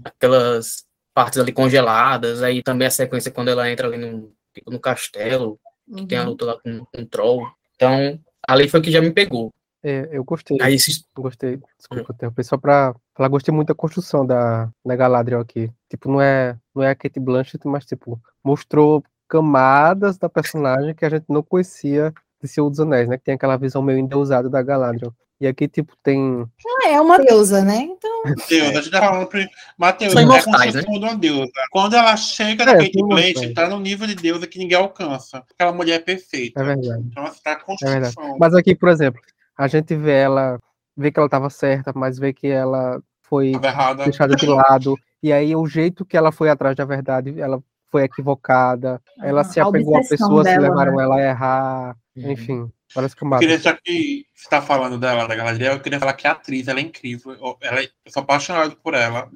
[0.05, 4.79] aquelas partes ali congeladas, aí também a sequência quando ela entra ali no, tipo, no
[4.79, 5.59] castelo,
[5.93, 6.07] que uhum.
[6.07, 7.47] tem a luta lá com, com o Troll.
[7.75, 9.51] Então, ali foi que já me pegou.
[9.83, 10.57] É, eu gostei.
[10.61, 11.03] Aí, esses...
[11.13, 11.59] Gostei.
[11.77, 12.31] Desculpa, hum.
[12.37, 15.69] eu só pra falar, gostei muito da construção da, da Galadriel aqui.
[15.89, 21.03] Tipo, não é, não é a Kate Blanchett, mas, tipo, mostrou camadas da personagem que
[21.03, 23.17] a gente não conhecia de Senhor dos Anéis, né?
[23.17, 25.13] Que tem aquela visão meio endeusada da Galadriel.
[25.43, 26.47] E aqui, tipo, tem.
[26.65, 27.75] Ela é uma deusa, né?
[27.79, 28.23] Então.
[28.47, 29.45] Deus, a gente tá falando pra...
[29.77, 31.51] Matheus, é imortais, construção de uma deusa.
[31.69, 35.43] Quando ela chega É, na Kate Blanchett, tá no nível de deusa que ninguém alcança.
[35.53, 36.61] Aquela mulher é perfeita.
[36.61, 37.03] É verdade.
[37.11, 37.65] Então, ela tá É verdade.
[38.15, 38.37] construção.
[38.39, 39.19] Mas aqui, por exemplo,
[39.57, 40.57] a gente vê ela,
[40.95, 43.51] vê que ela tava certa, mas vê que ela foi
[44.05, 44.97] deixada de lado.
[45.21, 49.01] E aí o jeito que ela foi atrás da verdade, ela foi equivocada.
[49.21, 51.03] Ela Ah, se apegou a pessoas que levaram né?
[51.03, 51.97] ela a errar.
[52.15, 52.69] Uhum.
[52.95, 56.13] Enfim, várias Eu queria só que você tá falando dela, da Galadriel, eu queria falar
[56.13, 57.33] que a atriz, ela é incrível.
[57.33, 59.29] Eu- Ela, é- eu sou apaixonado por ela.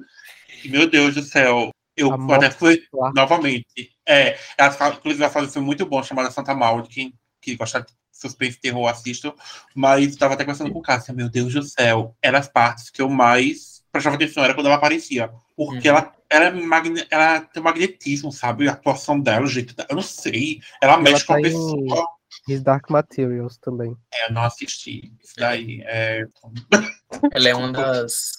[0.64, 1.70] E, meu Deus do céu.
[1.96, 3.10] Eu A até fui lá.
[3.12, 3.90] novamente.
[4.06, 6.88] É, ela fala, inclusive, ela faz um filme muito bom chamado Santa Maud.
[6.88, 9.32] Quem, que gosta de suspense e terror, assistam.
[9.74, 11.12] Mas estava até conversando com o Cássia.
[11.12, 12.14] Meu Deus do céu.
[12.22, 15.28] Eram as partes que eu mais prestava atenção, era quando ela aparecia.
[15.56, 15.96] Porque Uhum.
[15.96, 18.68] ela, ela, é magne, ela tem um magnetismo, sabe?
[18.68, 19.88] A atuação dela, o jeito dela.
[19.90, 20.60] Eu não sei.
[20.80, 22.06] Ela mexe com tá a em- pessoa.
[22.48, 23.96] His Dark Materials também.
[24.12, 25.12] É, eu não assisti.
[25.22, 25.82] Isso daí.
[25.84, 26.24] É...
[27.32, 28.32] Ela é uma das.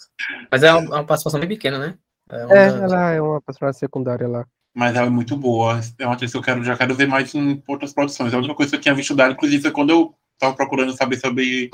[0.52, 1.98] Mas é uma, uma participação bem pequena, né?
[2.30, 4.46] É, uma É, das- ela é uma personagem secundária lá.
[4.76, 5.80] Mas ela é muito boa.
[5.98, 8.34] É uma atriz que eu quero, já quero ver mais em outras produções.
[8.34, 11.20] A única coisa que eu tinha visto dela, inclusive, foi quando eu tava procurando saber
[11.20, 11.70] sobre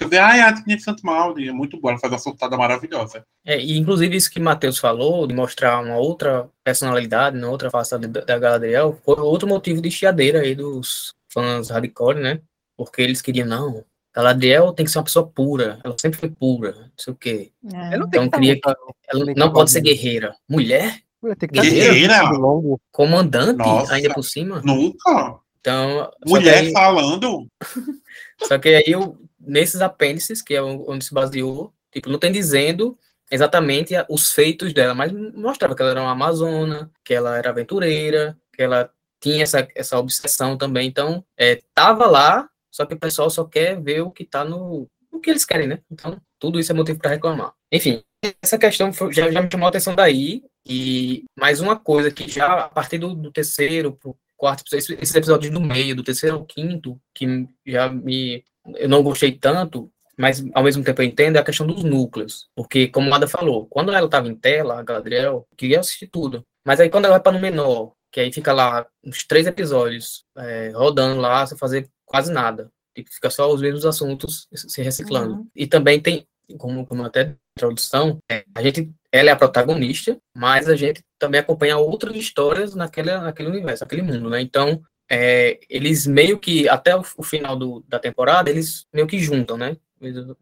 [0.00, 1.48] eu vi, ah, é a Trinity de Santo Maldi.
[1.48, 3.24] É muito boa, ela faz uma surtada maravilhosa.
[3.44, 7.70] É, e inclusive isso que o Matheus falou, de mostrar uma outra personalidade, uma outra
[7.70, 12.40] face da, da Galadriel, foi outro motivo de chiadeira aí dos fãs hardcore, né?
[12.76, 16.72] Porque eles queriam, não, Galadriel tem que ser uma pessoa pura, ela sempre foi pura,
[16.72, 17.52] não sei o quê.
[17.72, 17.96] É.
[17.96, 18.68] Não Então queria que
[19.08, 20.34] Ela Nem não pode ser guerreira.
[20.48, 21.00] Mulher?
[21.22, 22.18] Mulher tem que Guerreira?
[22.18, 22.80] ter longo.
[22.90, 23.94] Comandante, Nossa.
[23.94, 24.60] ainda por cima?
[24.64, 25.38] Nunca?
[25.60, 27.46] Então, Mulher aí- falando?
[28.42, 32.98] Só que aí, eu, nesses apêndices, que é onde se baseou, tipo, não tem dizendo
[33.30, 38.36] exatamente os feitos dela, mas mostrava que ela era uma amazona, que ela era aventureira,
[38.52, 38.90] que ela
[39.22, 40.88] tinha essa, essa obsessão também.
[40.88, 44.88] Então, é, tava lá, só que o pessoal só quer ver o que tá no.
[45.10, 45.78] o que eles querem, né?
[45.90, 47.52] Então, tudo isso é motivo para reclamar.
[47.70, 48.02] Enfim,
[48.42, 50.42] essa questão foi- já, já me chamou a atenção daí.
[50.66, 55.14] E mais uma coisa que já a partir do, do terceiro pro quarto, esse- esses
[55.14, 58.44] episódios do meio, do terceiro ao quinto, que já me.
[58.76, 62.48] Eu não gostei tanto, mas ao mesmo tempo eu entendo, é a questão dos núcleos.
[62.54, 66.44] Porque, como Ada falou, quando ela estava em tela, a Galadriel, queria assistir tudo.
[66.64, 70.24] Mas aí quando ela vai para no menor, que aí fica lá uns três episódios
[70.36, 72.70] é, rodando lá, sem fazer quase nada.
[72.94, 75.34] Tipo, fica só os mesmos assuntos se reciclando.
[75.34, 75.48] Uhum.
[75.56, 76.26] E também tem,
[76.58, 81.40] como, como até introdução, é, a gente, ela é a protagonista, mas a gente também
[81.40, 84.42] acompanha outras histórias naquele, naquele universo, naquele mundo, né?
[84.42, 89.18] Então, é, eles meio que, até o, o final do, da temporada, eles meio que
[89.18, 89.76] juntam, né?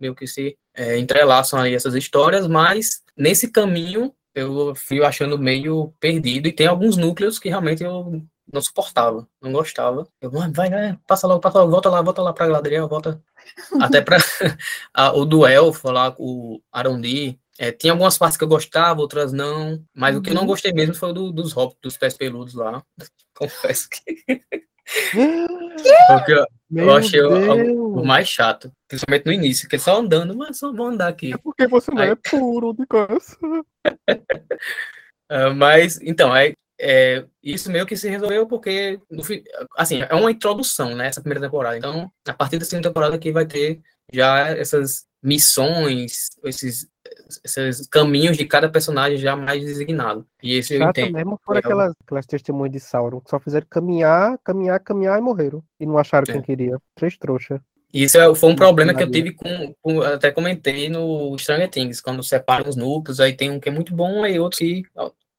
[0.00, 5.92] Meio que se é, entrelaçam aí essas histórias, mas nesse caminho eu fui achando meio
[6.00, 10.06] perdido e tem alguns núcleos que realmente eu não suportava, não gostava.
[10.20, 13.22] Eu, "Mano, vai, vai, passa logo, passa logo, volta lá, volta lá pra Galadriel, volta.
[13.98, 14.16] Até pra
[14.94, 19.32] a- o do Elfo lá, o Arondi, é, tinha algumas partes que eu gostava, outras
[19.32, 20.48] não, mas o que eu não Uhum.
[20.48, 22.82] gostei mesmo foi o do, dos hobbits, dos pés peludos lá.
[23.34, 24.42] Confesso que
[26.08, 30.36] porque eu, Meu achei o- o mais chato, principalmente no início, que é só andando,
[30.36, 31.32] mas só vou andar aqui.
[31.32, 33.64] É porque você não Aí- é puro de coração.
[35.32, 39.44] Ah, mas, então, é, é, isso meio que se resolveu porque, no fim,
[39.76, 41.78] assim, é uma introdução, né, essa primeira temporada.
[41.78, 43.80] Então, a partir da segunda temporada que vai ter
[44.12, 46.88] já essas missões, esses,
[47.44, 50.26] esses caminhos de cada personagem já mais designado.
[50.42, 51.12] E esse eu entendo.
[51.12, 55.22] mesmo foram Eu- aquelas, aquelas testemunhas de Sauron que só fizeram caminhar, caminhar, caminhar e
[55.22, 55.62] morreram.
[55.78, 56.32] E não acharam É.
[56.32, 56.78] quem queria.
[56.94, 57.60] Três trouxas.
[57.92, 61.68] E Isso é- foi um problema que eu tive com, com- até comentei no Stranger
[61.68, 64.84] Things, quando separa os núcleos, aí tem um que é muito bom, aí outro que,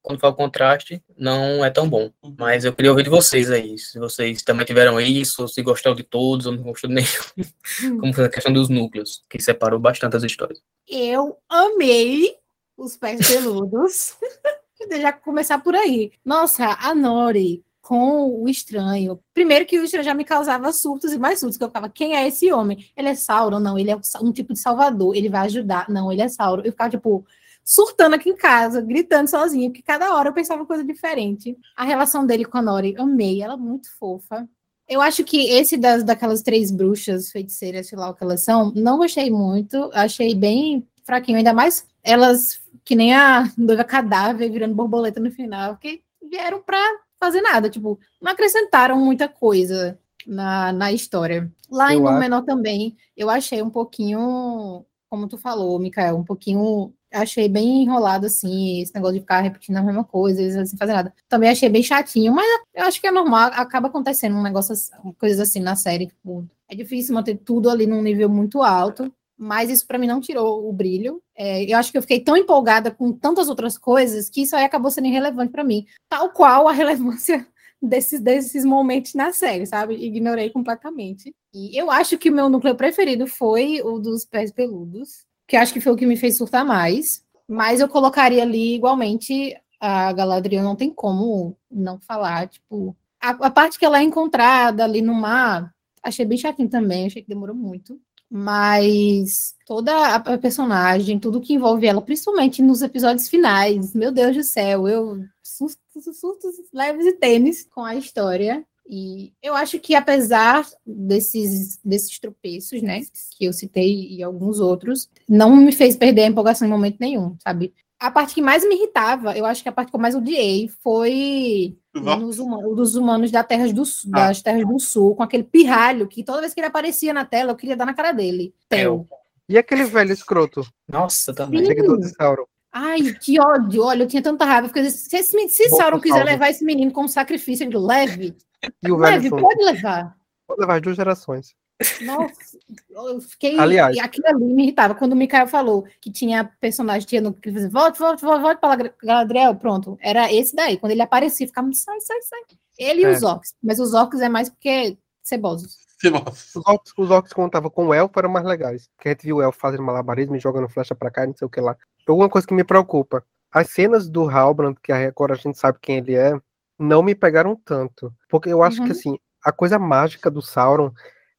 [0.02, 2.12] quando fala o contraste, não é tão bom.
[2.38, 5.96] Mas eu queria ouvir de vocês aí, se vocês também tiveram isso, ou se gostaram
[5.96, 8.00] de todos, ou não gostou de nenhum.
[8.02, 10.60] Como foi a questão dos núcleos, que separou bastante as histórias.
[10.88, 12.36] Eu amei
[12.78, 14.16] os pés peludos.
[15.00, 16.12] Já começar por aí.
[16.26, 19.20] Nossa, a Nori com o estranho.
[19.34, 22.16] Primeiro que o estranho já me causava surtos e mais surtos, que eu ficava, quem
[22.16, 22.90] é esse homem?
[22.96, 23.60] Ele é Sauron?
[23.60, 25.90] Não, ele é um tipo de salvador, ele vai ajudar.
[25.90, 26.64] Não, ele é Sauron.
[26.64, 27.26] Eu ficava, tipo,
[27.64, 31.58] surtando aqui em casa, gritando sozinha, porque cada hora eu pensava coisa diferente.
[31.76, 34.48] A relação dele com a Nori, amei, ela é muito fofa.
[34.92, 38.74] Eu acho que esse das, daquelas três bruxas feiticeiras, sei lá o que elas são,
[38.76, 39.90] não gostei muito.
[39.94, 45.76] Achei bem fraquinho, ainda mais elas, que nem a noiva cadáver virando borboleta no final,
[45.76, 46.78] porque vieram pra
[47.18, 51.50] fazer nada, tipo, não acrescentaram muita coisa na, na história.
[51.70, 56.24] Lá Eu em acho- Menor também, eu achei um pouquinho como tu falou, Mikael, um
[56.24, 56.94] pouquinho.
[57.12, 61.14] Achei bem enrolado, assim, esse negócio de ficar repetindo a mesma coisa, sem fazer nada.
[61.28, 64.74] Também achei bem chatinho, mas eu acho que é normal, acaba acontecendo um negócio,
[65.20, 66.08] coisas assim na série.
[66.08, 70.22] Tipo, é difícil manter tudo ali num nível muito alto, mas isso para mim não
[70.22, 71.22] tirou o brilho.
[71.36, 74.64] É, eu acho que eu fiquei tão empolgada com tantas outras coisas que isso aí
[74.64, 77.46] acabou sendo irrelevante para mim, tal qual a relevância
[77.82, 79.96] desses, desses momentos na série, sabe?
[79.96, 81.34] Ignorei completamente.
[81.54, 85.74] E eu acho que o meu núcleo preferido foi o dos pés peludos, que acho
[85.74, 87.26] que foi o que me fez surtar mais.
[87.46, 93.52] Mas eu colocaria ali igualmente a Galadriel, não tem como não falar, tipo, a, a
[93.52, 97.54] parte que ela é encontrada ali no mar, achei bem chatinho também, achei que demorou
[97.54, 98.00] muito
[98.34, 104.42] mas toda a personagem, tudo que envolve ela, principalmente nos episódios finais, meu Deus do
[104.42, 108.66] céu, eu surtos, surtos leves e tênis com a história.
[108.94, 113.00] E eu acho que apesar desses, desses tropeços, né,
[113.38, 117.38] que eu citei e alguns outros, não me fez perder a empolgação em momento nenhum,
[117.42, 117.74] sabe?
[117.98, 120.68] A parte que mais me irritava, eu acho que a parte que eu mais odiei
[120.84, 124.28] foi nos humanos, dos humanos da terras do, ah.
[124.28, 127.52] das terras do sul, com aquele pirralho que toda vez que ele aparecia na tela,
[127.52, 128.54] eu queria dar na cara dele.
[128.68, 129.08] Theo.
[129.48, 130.68] E aquele velho escroto?
[130.86, 131.66] Nossa, também.
[131.66, 132.46] Seguidor de Sauron.
[132.74, 133.84] Ai, que ódio.
[133.84, 134.68] Olha, eu tinha tanta raiva.
[134.68, 138.36] Porque se, se, se Sauron quiser levar esse menino como sacrifício, ele leve.
[138.84, 140.16] E o leve, pode levar.
[140.48, 141.56] Pode levar as duas gerações.
[142.02, 142.58] Nossa,
[142.90, 143.58] eu fiquei.
[143.60, 144.96] Aliás, aquilo ali me irritava.
[144.96, 148.94] Quando o Mikael falou que tinha personagem, tinha no que volte, volte, volte, volte para
[149.04, 149.98] Galadriel, pronto.
[150.00, 150.78] Era esse daí.
[150.78, 152.40] Quando ele aparecia, ficava sai, sai, sai.
[152.78, 153.12] Ele é.
[153.12, 153.56] e os orcs.
[153.62, 155.78] Mas os orcs é mais porque cebosos.
[156.04, 158.90] Os orcs, os orcs quando tava com o elfo eram mais legais.
[158.96, 161.46] Porque a gente viu o elfo fazendo malabarismo e jogando flecha pra cá, não sei
[161.46, 161.76] o que lá.
[162.08, 163.24] Alguma coisa que me preocupa.
[163.52, 166.40] As cenas do Halbrand, que agora a gente sabe quem ele é,
[166.82, 168.14] não me pegaram tanto.
[168.30, 168.86] Porque eu acho uhum.
[168.86, 170.92] que assim, a coisa mágica do Sauron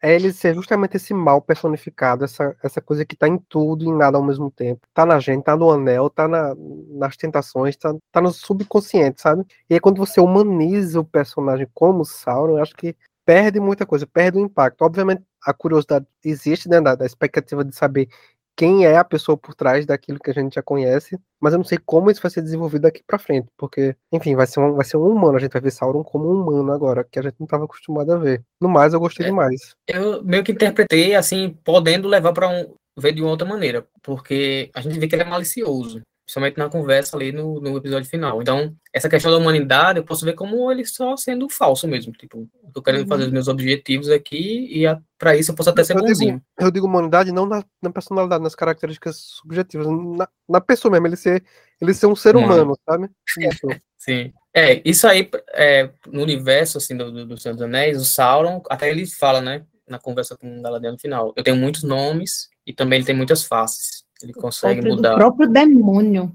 [0.03, 3.89] é ele ser justamente esse mal personificado, essa, essa coisa que tá em tudo e
[3.89, 4.81] em nada ao mesmo tempo.
[4.93, 6.55] Tá na gente, tá no anel, tá na,
[6.91, 9.45] nas tentações, tá, tá no subconsciente, sabe?
[9.71, 14.05] E aí quando você humaniza o personagem como Sauron, eu acho que perde muita coisa,
[14.05, 14.83] perde o impacto.
[14.83, 18.09] Obviamente a curiosidade existe, né, da, da expectativa de saber
[18.57, 21.65] quem é a pessoa por trás daquilo que a gente já conhece, mas eu não
[21.65, 24.85] sei como isso vai ser desenvolvido daqui para frente, porque, enfim, vai ser, um, vai
[24.85, 27.37] ser um humano, a gente vai ver Sauron como um humano agora, que a gente
[27.39, 28.43] não estava acostumado a ver.
[28.61, 29.75] No mais, eu gostei é, demais.
[29.87, 34.71] Eu meio que interpretei, assim, podendo levar para um, ver de uma outra maneira, porque
[34.75, 38.41] a gente vê que ele é malicioso principalmente na conversa ali no, no episódio final.
[38.41, 42.13] Então, essa questão da humanidade, eu posso ver como ele só sendo falso mesmo.
[42.13, 43.09] Tipo, eu tô querendo uhum.
[43.09, 44.85] fazer os meus objetivos aqui e
[45.19, 46.35] para isso eu posso até ser eu bonzinho.
[46.35, 51.07] Digo, eu digo humanidade não na, na, personalidade, nas características subjetivas, na, na pessoa mesmo,
[51.07, 51.45] ele ser,
[51.81, 53.11] ele ser um ser humano, sabe?
[53.39, 53.67] Isso.
[53.99, 54.33] Sim.
[54.55, 58.63] É, isso aí, é, no universo, assim, do, do, do Senhor dos Anéis, o Sauron,
[58.69, 62.49] até ele fala, né, na conversa com o Galadriel no final, eu tenho muitos nomes
[62.67, 64.02] e também ele tem muitas faces.
[64.23, 65.15] Ele consegue o mudar.
[65.15, 66.35] O próprio demônio.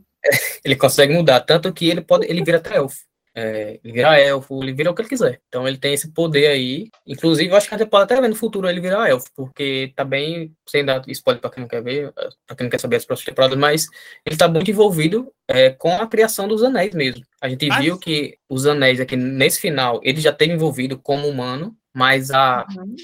[0.63, 3.07] ele consegue mudar, tanto que ele pode, ele vira até elfo.
[3.39, 5.39] É, ele vira elfo, ele vira o que ele quiser.
[5.47, 6.89] Então ele tem esse poder aí.
[7.05, 9.93] Inclusive, eu acho que a gente pode até ver no futuro ele virar elfo, porque
[9.95, 12.11] tá bem, sem dar spoiler pra quem não quer ver,
[12.47, 13.85] pra quem não quer saber as próximas temporadas, mas
[14.25, 17.23] ele tá muito envolvido é, com a criação dos anéis mesmo.
[17.39, 17.83] A gente mas...
[17.83, 22.65] viu que os anéis aqui, nesse final, ele já teve envolvido como humano, mas a,
[22.75, 22.95] uhum.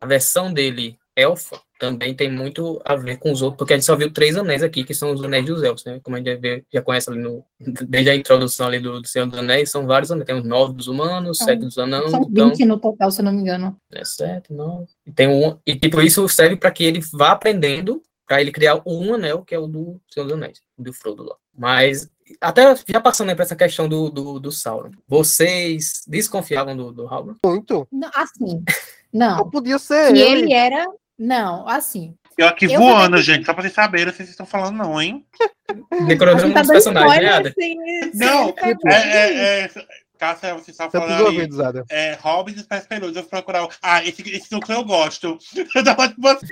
[0.00, 3.84] a versão dele elfa também tem muito a ver com os outros, porque a gente
[3.84, 6.00] só viu três anéis aqui, que são os anéis dos elfos, né?
[6.02, 9.26] Como a gente já, já conhece ali no, desde a introdução ali do, do Senhor
[9.26, 10.26] dos Anéis, são vários anéis.
[10.26, 12.10] Tem os nove dos humanos, são, sete dos anãos.
[12.10, 13.76] São 20 então, no total, se eu não me engano.
[13.92, 14.86] É sete, nove.
[15.06, 15.58] E tem um.
[15.66, 19.54] E tipo, isso serve para que ele vá aprendendo para ele criar um anel, que
[19.54, 21.36] é o do Senhor dos Anéis, do Frodo lá.
[21.56, 22.08] Mas,
[22.40, 27.06] até já passando aí para essa questão do, do, do Sauron, vocês desconfiavam do, do
[27.06, 27.36] Halbrand?
[27.44, 27.86] Muito.
[27.92, 28.64] Não, assim,
[29.12, 29.36] não.
[29.38, 30.42] Não podia ser que ele.
[30.42, 30.86] ele era,
[31.18, 34.76] não, assim, eu aqui eu voando, gente, só pra vocês saberem se vocês estão falando,
[34.76, 35.24] não, hein?
[36.06, 37.46] Decorando tá os personagens.
[37.46, 37.76] Assim,
[38.14, 38.54] não,
[38.86, 39.70] é, é, é,
[40.18, 41.48] Cássia, você está falando aí,
[41.90, 45.38] é, Hobbes e Pés Peludos, eu vou procurar, ah, esse, esse núcleo eu gosto.
[45.74, 46.46] Eu tava tipo assim.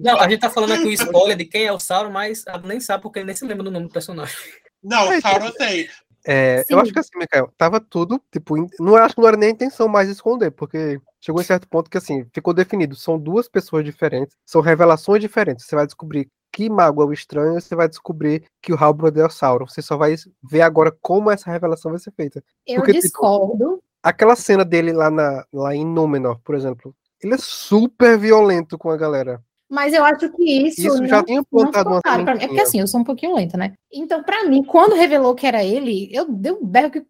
[0.00, 2.80] Não, a gente tá falando aqui o spoiler de quem é o Sauron, mas nem
[2.80, 4.36] sabe porque ele nem se lembra do nome do personagem.
[4.82, 5.88] Não, o Sauron eu sei.
[6.28, 9.50] É, eu acho que assim, Michael, tava tudo, tipo, não acho que não era nem
[9.50, 13.18] a intenção mais de esconder, porque chegou em certo ponto que assim, ficou definido, são
[13.18, 15.66] duas pessoas diferentes, são revelações diferentes.
[15.66, 19.26] Você vai descobrir que mago é o estranho, você vai descobrir que o Halbrand é
[19.26, 19.66] o Sauron.
[19.66, 22.42] Você só vai ver agora como essa revelação vai ser feita.
[22.66, 23.74] Eu porque, tipo, discordo.
[23.74, 28.78] Tipo, aquela cena dele lá, na, lá em Númenor, por exemplo, ele é super violento
[28.78, 29.42] com a galera.
[29.68, 30.80] Mas eu acho que isso.
[30.80, 33.56] Isso não, já tinha plantado uma claro É porque assim, eu sou um pouquinho lenta,
[33.56, 33.74] né?
[33.92, 37.04] Então, para mim, quando revelou que era ele, eu dei um berro que.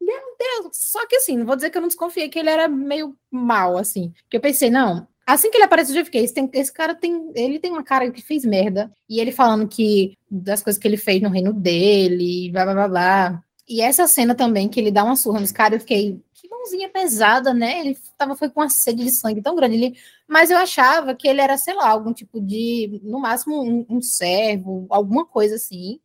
[0.00, 0.70] Meu Deus!
[0.72, 3.76] Só que assim, não vou dizer que eu não desconfiei que ele era meio mal,
[3.76, 4.12] assim.
[4.30, 6.24] Que eu pensei, não, Assim que ele aparece, eu fiquei.
[6.24, 7.30] Esse, tem, esse, cara tem.
[7.34, 8.90] Ele tem uma cara que fez merda.
[9.06, 10.16] E ele falando que.
[10.30, 13.44] Das coisas que ele fez no reino dele, blá blá blá blá.
[13.68, 16.18] E essa cena também, que ele dá uma surra nos caras, eu fiquei.
[16.32, 17.80] Que mãozinha pesada, né?
[17.80, 19.92] Ele tava, foi com uma sede de sangue tão grande.
[20.26, 22.98] Mas eu achava que ele era, sei lá, algum tipo de.
[23.04, 26.00] No máximo, um, um servo, alguma coisa assim.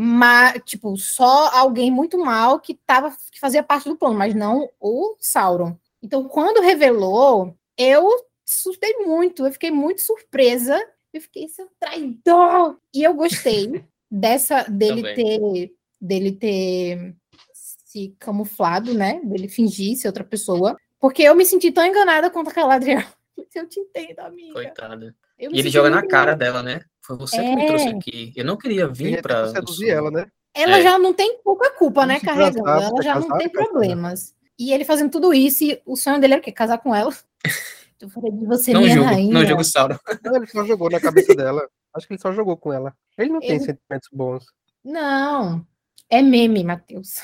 [0.00, 4.70] Mas, tipo, só alguém muito mal que, tava, que fazia parte do plano, mas não
[4.78, 5.76] o Sauron.
[6.00, 8.08] Então, quando revelou, eu
[8.46, 10.80] assustei muito, eu fiquei muito surpresa.
[11.12, 12.78] Eu fiquei, seu traidor!
[12.94, 15.14] E eu gostei dessa dele Também.
[15.16, 17.16] ter dele ter
[17.52, 19.20] se camuflado, né?
[19.24, 20.76] Dele fingir ser outra pessoa.
[21.00, 23.04] Porque eu me senti tão enganada quanto aquela Adriana.
[23.52, 24.52] Eu te entendo, amiga.
[24.52, 25.14] Coitada.
[25.38, 26.82] E ele joga na cara dela, né?
[27.08, 27.66] Foi você que me É.
[27.66, 28.32] trouxe aqui.
[28.36, 30.26] Eu não queria vir tentar seduzir ela, né?
[30.54, 30.82] Ela É.
[30.82, 32.64] já não tem pouca culpa, né, Vamos se carregando.
[32.64, 34.34] casar, Ela já não tem problemas.
[34.58, 36.52] E ele fazendo tudo isso, e o sonho dele era o quê?
[36.52, 37.10] Casar com ela.
[38.00, 39.32] Eu falei de você, Não minha julgo, rainha.
[39.34, 39.96] não julgo Sauron.
[40.24, 41.66] Não, ele só jogou na cabeça dela.
[41.94, 42.94] Acho que ele só jogou com ela.
[43.16, 44.44] Ele não tem Ele- sentimentos bons.
[44.84, 45.66] Não,
[46.10, 47.16] é meme, Matheus.
[47.18, 47.22] É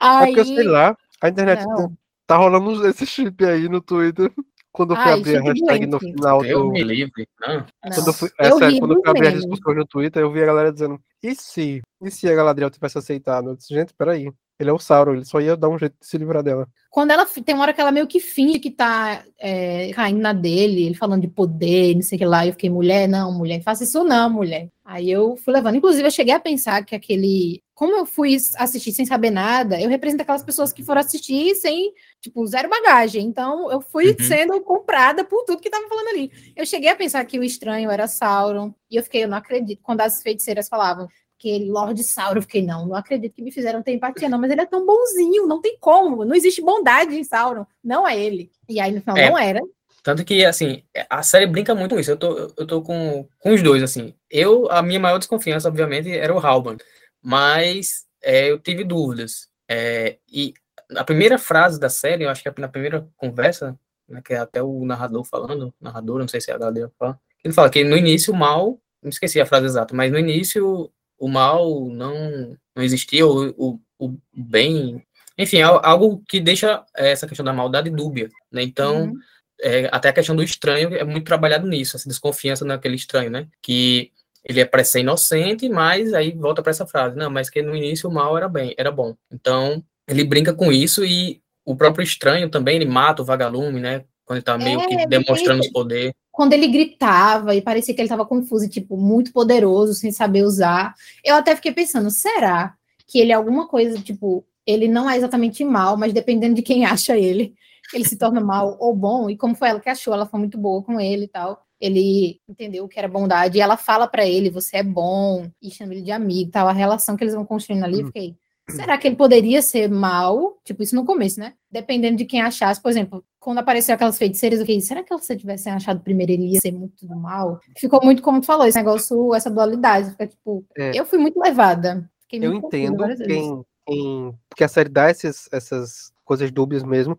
[0.00, 1.96] Aí, porque, sei lá, a internet Não.
[2.26, 4.32] tá rolando esse chip aí no Twitter.
[4.74, 6.72] Quando eu fui Ai, abrir a hashtag no final Eu do.
[6.72, 7.28] me livre.
[7.40, 7.64] Não.
[7.94, 10.20] Quando eu fui, é Eu sério, ri quando eu fui abrir as discussões no Twitter,
[10.20, 11.80] eu vi a galera dizendo: e se?
[12.02, 13.50] E se a Galadriel tivesse aceitado?
[13.50, 14.28] Eu disse, gente, peraí.
[14.58, 16.68] Ele é o Sauron, ele só ia dar um jeito de se livrar dela.
[16.90, 20.32] Quando ela tem uma hora que ela meio que finge que tá é, caindo na
[20.32, 23.32] dele, ele falando de poder, não sei o que lá, e eu fiquei, mulher, não,
[23.32, 24.68] mulher, faça isso não, mulher.
[24.84, 25.76] Aí eu fui levando.
[25.76, 27.62] Inclusive, eu cheguei a pensar que aquele.
[27.74, 31.92] Como eu fui assistir sem saber nada, eu represento aquelas pessoas que foram assistir sem,
[32.20, 33.24] tipo, zero bagagem.
[33.26, 34.16] Então, eu fui Uhum.
[34.26, 36.30] sendo comprada por tudo que tava falando ali.
[36.54, 39.80] Eu cheguei a pensar que o estranho era Sauron, e eu fiquei, eu não acredito.
[39.82, 43.50] Quando as feiticeiras falavam que ele, Lord Sauron, eu fiquei, não, não acredito que me
[43.50, 47.18] fizeram ter empatia, não, mas ele é tão bonzinho, não tem como, não existe bondade
[47.18, 48.50] em Sauron, não é ele.
[48.68, 49.28] E aí, no final, É.
[49.30, 49.60] não era.
[50.02, 52.10] Tanto que, assim, a série brinca muito com isso.
[52.10, 54.14] Eu tô, eu tô com, com os dois, assim.
[54.30, 56.76] Eu, a minha maior desconfiança, obviamente, era o Halban.
[57.24, 59.48] Mas é, eu tive dúvidas.
[59.66, 60.52] É, e
[60.94, 64.36] a primeira frase da série, eu acho que é na primeira conversa, né, que é
[64.36, 67.82] até o narrador falando, narrador, não sei se é a que fala, ele fala que
[67.82, 72.56] no início o mal, não esqueci a frase exata, mas no início o mal não,
[72.76, 75.02] não existia, o, o, o bem...
[75.36, 78.62] Enfim, é algo que deixa essa questão da maldade dúbia, né?
[78.62, 79.18] Então, Uhum.
[79.60, 83.48] é, até a questão do estranho é muito trabalhado nisso, essa desconfiança naquele estranho, né?
[83.60, 84.12] Que
[84.44, 87.74] ele é parece ser inocente, mas aí volta para essa frase, não, mas que no
[87.74, 89.14] início o mal era bem, era bom.
[89.32, 94.04] Então, ele brinca com isso e o próprio estranho também, ele mata o vagalume, né?
[94.24, 96.12] Quando ele tá meio É, que demonstrando os poderes.
[96.30, 100.42] quando ele gritava e parecia que ele estava confuso e, tipo, muito poderoso, sem saber
[100.42, 100.94] usar.
[101.24, 102.74] Eu até fiquei pensando, será
[103.06, 106.84] que ele é alguma coisa, tipo, ele não é exatamente mal, mas dependendo de quem
[106.86, 107.54] acha ele,
[107.92, 110.58] ele se torna mal ou bom, e como foi ela que achou, ela foi muito
[110.58, 111.63] boa com ele e tal.
[111.80, 115.70] Ele entendeu o que era bondade, e ela fala pra ele, você é bom, e
[115.70, 118.06] chama ele de amigo, tal, a relação que eles vão construindo ali, Hum.
[118.06, 118.36] fiquei,
[118.70, 120.56] será que ele poderia ser mal?
[120.64, 121.54] Tipo, isso no começo, né?
[121.70, 125.36] Dependendo de quem achasse, por exemplo, quando apareceu aquelas feiticeiras, eu fiquei, será que se
[125.36, 127.60] tivessem achado primeiro ele ia ser muito do mal?
[127.76, 130.98] Ficou muito como tu falou, esse negócio, essa dualidade, fica tipo, É.
[130.98, 132.08] eu fui muito levada.
[132.22, 134.34] Fiquei Eu entendo quem, quem.
[134.48, 137.18] Porque a série dá esses, essas coisas dúbias mesmo.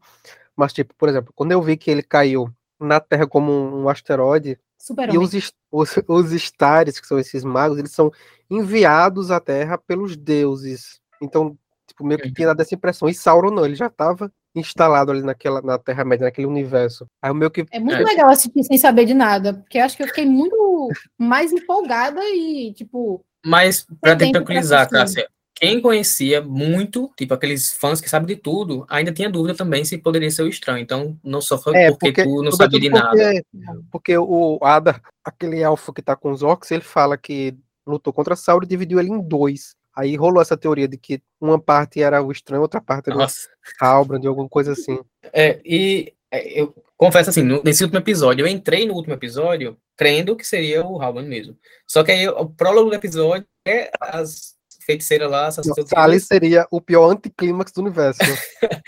[0.56, 2.49] Mas, tipo, por exemplo, quando eu vi que ele caiu
[2.80, 5.32] na Terra como um, asteroide, Super e os,
[5.71, 8.11] os, os Stares, que são esses magos, eles são
[8.49, 10.99] enviados à Terra pelos deuses.
[11.21, 11.57] Então,
[11.88, 13.07] tipo, meio que tinha dado essa impressão.
[13.07, 17.07] E Sauron não, ele já estava instalado ali naquela, na Terra-média, naquele universo.
[17.21, 17.65] Aí o meu que.
[17.71, 18.03] É muito É.
[18.03, 22.21] legal assistir sem saber de nada, porque eu acho que eu fiquei muito mais empolgada
[22.23, 24.89] e, tipo, Mas, para te pra tranquilizar.
[24.89, 29.86] Cássia, quem conhecia muito, tipo aqueles fãs que sabem de tudo, ainda tinha dúvida também
[29.86, 30.80] se poderia ser o estranho.
[30.80, 33.10] Então, não só foi É, porque, porque- tu não sabia de nada.
[33.10, 33.43] porque,
[33.91, 37.56] porque o Ada, aquele elfo que tá com os orcs, ele fala que
[37.88, 39.76] lutou contra Sauron e dividiu ele em dois.
[39.95, 43.20] Aí rolou essa teoria de que uma parte era o estranho, outra parte era o
[43.20, 43.47] Nossa.
[43.80, 44.99] Halbrand, alguma coisa assim.
[45.32, 49.78] É, e é, eu confesso assim, no- nesse último episódio, eu entrei no último episódio
[49.95, 51.58] crendo que seria o Halban mesmo.
[51.88, 54.55] Só que aí o prólogo do episódio é as
[54.86, 55.49] feiticeiras lá,
[55.95, 58.19] ali seria o pior anticlímax do universo.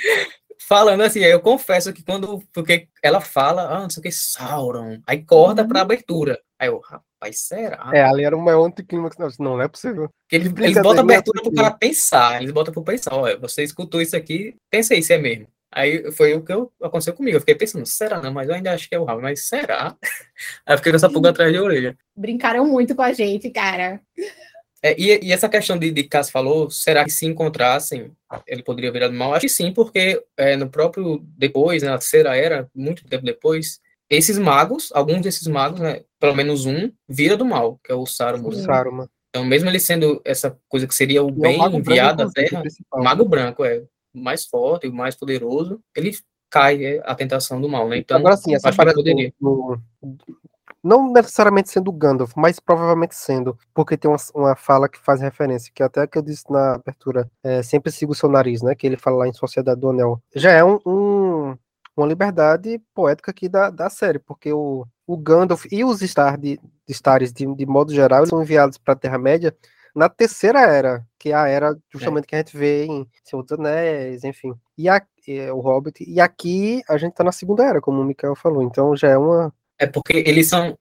[0.68, 4.12] falando assim, aí eu confesso que quando, porque ela fala, ah, não sei o que,
[4.12, 5.68] Sauron, aí corta Uhum.
[5.68, 6.40] pra abertura.
[6.60, 7.90] Aí eu, rapaz, será?
[7.94, 9.16] é, ali era o maior anticlímax.
[9.18, 10.10] Não, não, não é possível.
[10.24, 11.64] Porque eles, botam a brincadeirinha abertura pro tranquila.
[11.70, 15.18] cara pensar, eles botam pro pensar, olha, você escutou isso aqui, pensa aí se é
[15.18, 15.48] mesmo.
[15.72, 18.72] Aí foi o que eu- aconteceu comigo, eu fiquei pensando, será não, mas eu ainda
[18.74, 19.96] acho que é o Raul, mas será?
[20.66, 21.98] Aí eu fiquei com essa pulga atrás de orelha.
[22.16, 24.00] brincaram muito com a gente, cara.
[24.84, 28.12] É, e, e essa questão de, de que Cássio falou, será que se encontrassem,
[28.46, 29.34] ele poderia virar do mal?
[29.34, 34.38] Acho que sim, porque é, no próprio, depois, na terceira era, muito tempo depois, esses
[34.38, 38.48] magos, alguns desses magos, né, pelo menos um, vira do mal, que é o Saruman.
[38.50, 39.10] O Saruman.
[39.30, 42.24] Então, mesmo ele sendo essa coisa que seria o E é o bem Branco, enviado
[42.24, 46.16] à Terra, o o Mago Branco é o mais forte, o mais poderoso, ele
[46.50, 47.98] cai é, a tentação do mal, né?
[47.98, 49.82] Então, Agora sim, essa parada do, do-
[50.84, 55.72] não necessariamente sendo Gandalf, mas provavelmente sendo, porque tem uma, uma fala que faz referência,
[55.74, 58.76] que até que eu disse na abertura, é, sempre siga o seu nariz, né?
[58.76, 60.22] Que ele fala lá em Sociedade do Anel.
[60.36, 61.58] Já é um, um-
[61.96, 66.58] uma liberdade poética aqui da, da série, porque o, o Gandalf e os Star de,
[66.60, 69.56] de Stars, de, de modo geral, eles são enviados para a Terra-média
[69.96, 73.54] na terceira era, que é a era justamente que a gente vê em Senhor dos
[73.58, 74.54] Anéis, enfim.
[74.78, 76.04] E a, é, o Hobbit.
[76.08, 78.62] E aqui a gente tá na segunda era, como o Mikael falou.
[78.62, 79.52] Então já é uma.
[79.80, 80.76] É porque eles são,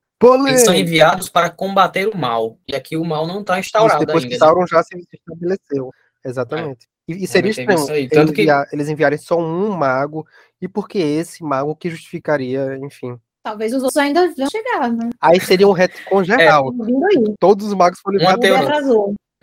[0.48, 2.58] eles são enviados para combater o mal.
[2.66, 4.34] E aqui o mal não está Isso instaurado depois ainda.
[4.36, 4.46] que né?
[4.46, 5.90] Sauron já se estabeleceu.
[6.24, 6.86] Exatamente.
[7.08, 10.26] E, e seria Realmente teve isso estranho eles, que- enviar- eles enviarem só um mago,
[10.60, 13.16] e porque esse mago que justificaria, enfim.
[13.44, 15.10] Talvez os outros ainda vão chegar, né?
[15.20, 16.72] Aí seria um retcon geral.
[16.72, 17.34] Vindo aí.
[17.38, 18.68] Todos os magos foram Uma teoria.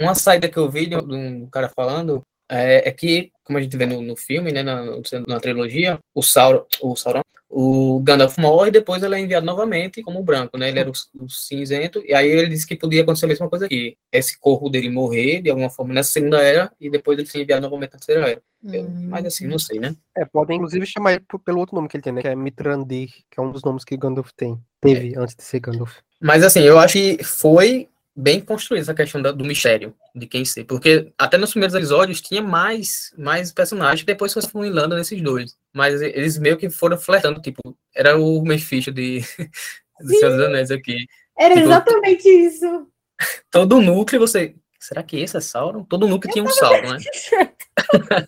[0.02, 3.78] Uma saída que eu vi de um cara falando é, é que, como a gente
[3.78, 4.84] vê no, no filme, né, na,
[5.26, 7.22] na trilogia, o Sauron, o Sauron,
[7.56, 10.70] o Gandalf morre e depois ele é enviado novamente como branco, né?
[10.70, 10.94] Ele era o,
[11.24, 13.96] o cinzento, e aí ele disse que podia acontecer a mesma coisa aqui.
[14.12, 17.62] Esse corpo dele morrer de alguma forma nessa segunda era e depois ele ser enviado
[17.62, 18.32] novamente na terceira era.
[18.32, 19.08] Eu- Hum.
[19.10, 19.94] Mas assim, não sei, né?
[20.16, 22.22] É, podem inclusive chamar ele pelo outro nome que ele tem, né?
[22.22, 24.58] Que é Mitrandir, que é um dos nomes que Gandalf tem.
[24.80, 25.98] Teve antes de ser Gandalf.
[26.22, 30.46] Mas assim, eu acho que foi bem construída essa questão da- do mistério de quem
[30.46, 35.20] ser, porque até nos primeiros episódios tinha mais mais personagens que depois foram funilando nesses
[35.22, 39.22] dois, mas eles meio que foram flertando, tipo, era o Mephisto de
[40.00, 41.08] do Senhor dos Anéis aqui.
[41.38, 42.88] Era Tipo, exatamente isso.
[43.50, 45.84] Todo núcleo você, será que esse é Sauron?
[45.84, 46.98] Todo núcleo tinha um Sauron, né?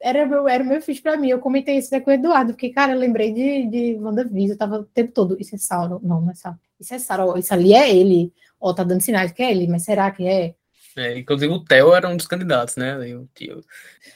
[0.00, 1.28] Era meu, era meu fiz pra mim.
[1.28, 4.58] Eu comentei isso né, com o Eduardo, porque, cara, eu lembrei de, de WandaVision, eu
[4.58, 5.36] tava o tempo todo.
[5.38, 6.00] Isso é Sauron?
[6.02, 6.58] Não, não é Sauron.
[6.80, 7.38] Isso é Sauron.
[7.38, 8.32] Isso ali é ele.
[8.62, 10.54] Ó, tá dando sinais que é ele, mas será que é?
[10.96, 13.08] É, inclusive o Theo era um dos candidatos, né?
[13.08, 13.60] E o tio.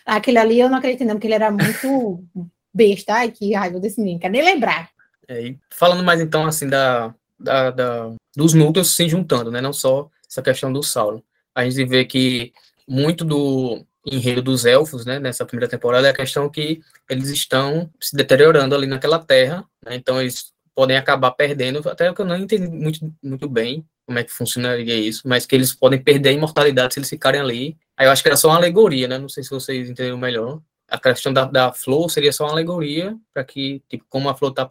[0.04, 2.24] Ah, Aquele ali eu não acredito, não, porque ele era muito
[2.72, 3.14] besta.
[3.14, 4.90] Ai, que raiva desse menino, quero nem lembrar.
[5.28, 9.60] É, falando mais então assim da, da, da- dos núcleos se juntando, né?
[9.60, 11.22] Não só essa questão do Sauron.
[11.54, 12.52] A gente vê que
[12.86, 15.18] muito do enredo dos elfos, né?
[15.18, 16.80] Nessa primeira temporada é a questão que
[17.10, 19.96] eles estão se deteriorando ali naquela terra, né?
[19.96, 24.24] Então eles podem acabar perdendo, até que eu não entendi muito, muito bem como é
[24.24, 27.76] que funcionaria isso, mas que eles podem perder a imortalidade se eles ficarem ali.
[27.96, 29.18] Aí eu acho que era só uma alegoria, né?
[29.18, 30.60] Não sei se vocês entenderam melhor.
[30.88, 34.52] A questão da, da flor seria só uma alegoria para que, tipo, como a flor
[34.52, 34.68] tá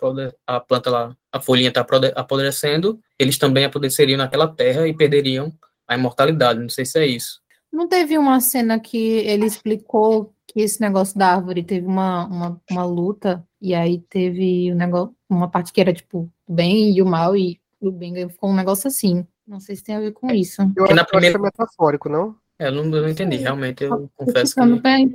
[0.48, 5.52] a planta lá, a folhinha está apodrecendo, eles também apodreceriam naquela terra e perderiam
[5.86, 6.62] a imortalidade.
[6.62, 7.42] Não sei se é isso.
[7.72, 12.62] Não teve uma cena que ele explicou que esse negócio da árvore teve uma, uma,
[12.72, 17.06] uma luta, e aí teve um negócio, uma parte que era tipo bem e o
[17.06, 17.60] mal, e
[17.92, 19.26] ganhou- ficou um negócio assim.
[19.48, 20.62] Não sei se tem a ver com isso.
[20.62, 22.36] Eu, Porque acho, na eu acho que primeira- é metafórico, não?
[22.58, 24.80] É, eu não, eu não entendi, realmente, eu confesso que...
[24.80, 25.14] bem-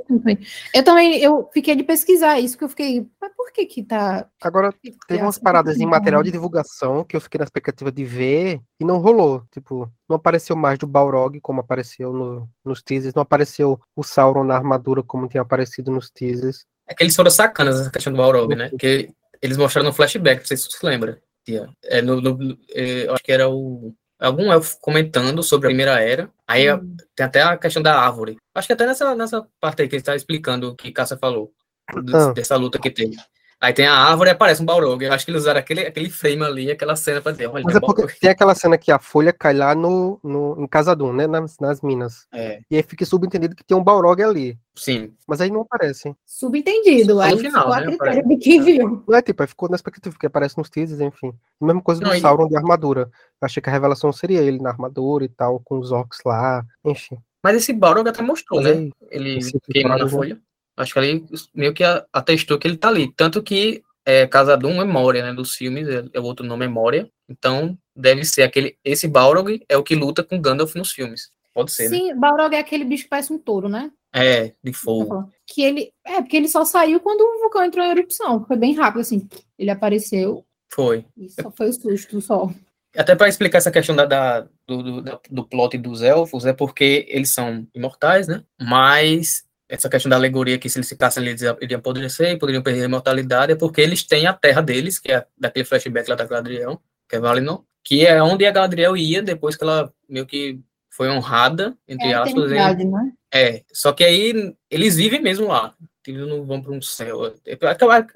[0.74, 4.28] Eu também, eu fiquei de pesquisar isso, que eu fiquei, mas por que que tá...
[4.42, 4.74] Agora,
[5.08, 8.84] Teve umas paradas em material de divulgação que eu fiquei na expectativa de ver e
[8.84, 9.42] não rolou.
[9.50, 14.44] Tipo, não apareceu mais do Balrog como apareceu no- nos teasers, não apareceu o Sauron
[14.44, 16.66] na armadura como tinha aparecido nos teasers.
[16.86, 18.70] É que eles foram sacanas essa questão do Balrog, né?
[18.78, 19.08] Que
[19.40, 21.18] eles mostraram no flashback, não sei se você se lembra.
[21.50, 21.68] Tia.
[21.84, 23.94] É, no, no- é, eu acho que era o.
[24.18, 26.30] Algum elfo comentando sobre a primeira era.
[26.46, 26.94] Aí Hum.
[27.16, 28.36] tem até a questão da árvore.
[28.54, 31.50] Acho que até nessa, nessa parte aí que ele está explicando o que Cássia falou.
[31.88, 32.32] Ah.
[32.34, 33.16] Dessa luta que teve.
[33.62, 35.04] Aí tem a árvore e aparece um Balrog.
[35.04, 37.74] Eu acho que eles usaram aquele, aquele frame ali, aquela cena pra dizer, olha, Mas
[37.74, 38.18] tem é um porque Balrog.
[38.20, 41.26] tem aquela cena que a folha cai lá no, no, em Casadum, né?
[41.26, 42.26] Nas, nas minas.
[42.32, 44.58] É, E aí fica subentendido que tem um Balrog ali.
[44.74, 45.12] sim.
[45.28, 46.14] Mas aí não aparece.
[46.24, 49.04] Subentendido, aí no final, ficou a né, critério de quem viu.
[49.06, 51.32] Não é tipo, aí ficou na expectativa, que aparece nos teasers, enfim.
[51.60, 53.02] Mesma coisa do Não, e- Sauron de armadura.
[53.02, 56.64] Eu achei que a revelação seria ele na armadura e tal, com os orcs lá,
[56.84, 57.18] enfim.
[57.44, 58.88] Mas esse Balrog até mostrou, né?
[59.10, 60.40] ele Esse queimando a temporada já- folha.
[60.80, 61.24] Acho que ali
[61.54, 63.12] meio que atestou que ele tá ali.
[63.14, 65.34] Tanto que é, Casadum Memória, né?
[65.34, 67.10] Dos filmes, é, é o outro nome Memória.
[67.28, 68.76] Então, deve ser aquele.
[68.84, 71.30] Esse Balrog é o que luta com Gandalf nos filmes.
[71.52, 71.96] Pode ser, né?
[71.98, 73.90] Sim, Balrog é aquele bicho que parece um touro, né?
[74.12, 75.30] É, de fogo.
[75.46, 75.92] Que ele.
[76.04, 78.44] É, porque ele só saiu quando o vulcão entrou em erupção.
[78.46, 79.28] Foi bem rápido, assim.
[79.58, 81.04] Ele apareceu Foi.
[81.16, 82.50] e só foi o susto só.
[82.96, 87.06] Até para explicar essa questão da, da- do, do, do plot dos elfos, é porque
[87.08, 88.42] eles são imortais, né?
[88.60, 92.82] Mas essa questão da alegoria que se eles ficassem eles iriam apodrecer e poderiam perder
[92.82, 96.24] a imortalidade, é porque eles têm a terra deles, que é daquele flashback lá da
[96.26, 100.60] Galadriel, que é Valinor, que é onde a Galadriel ia depois que ela meio que
[100.90, 102.50] foi honrada, entre É aspas.
[102.50, 103.12] né?
[103.32, 105.72] é, só que aí eles vivem mesmo lá.
[106.06, 107.34] Eles não vão para um céu.
[107.46, 108.06] É, aquela-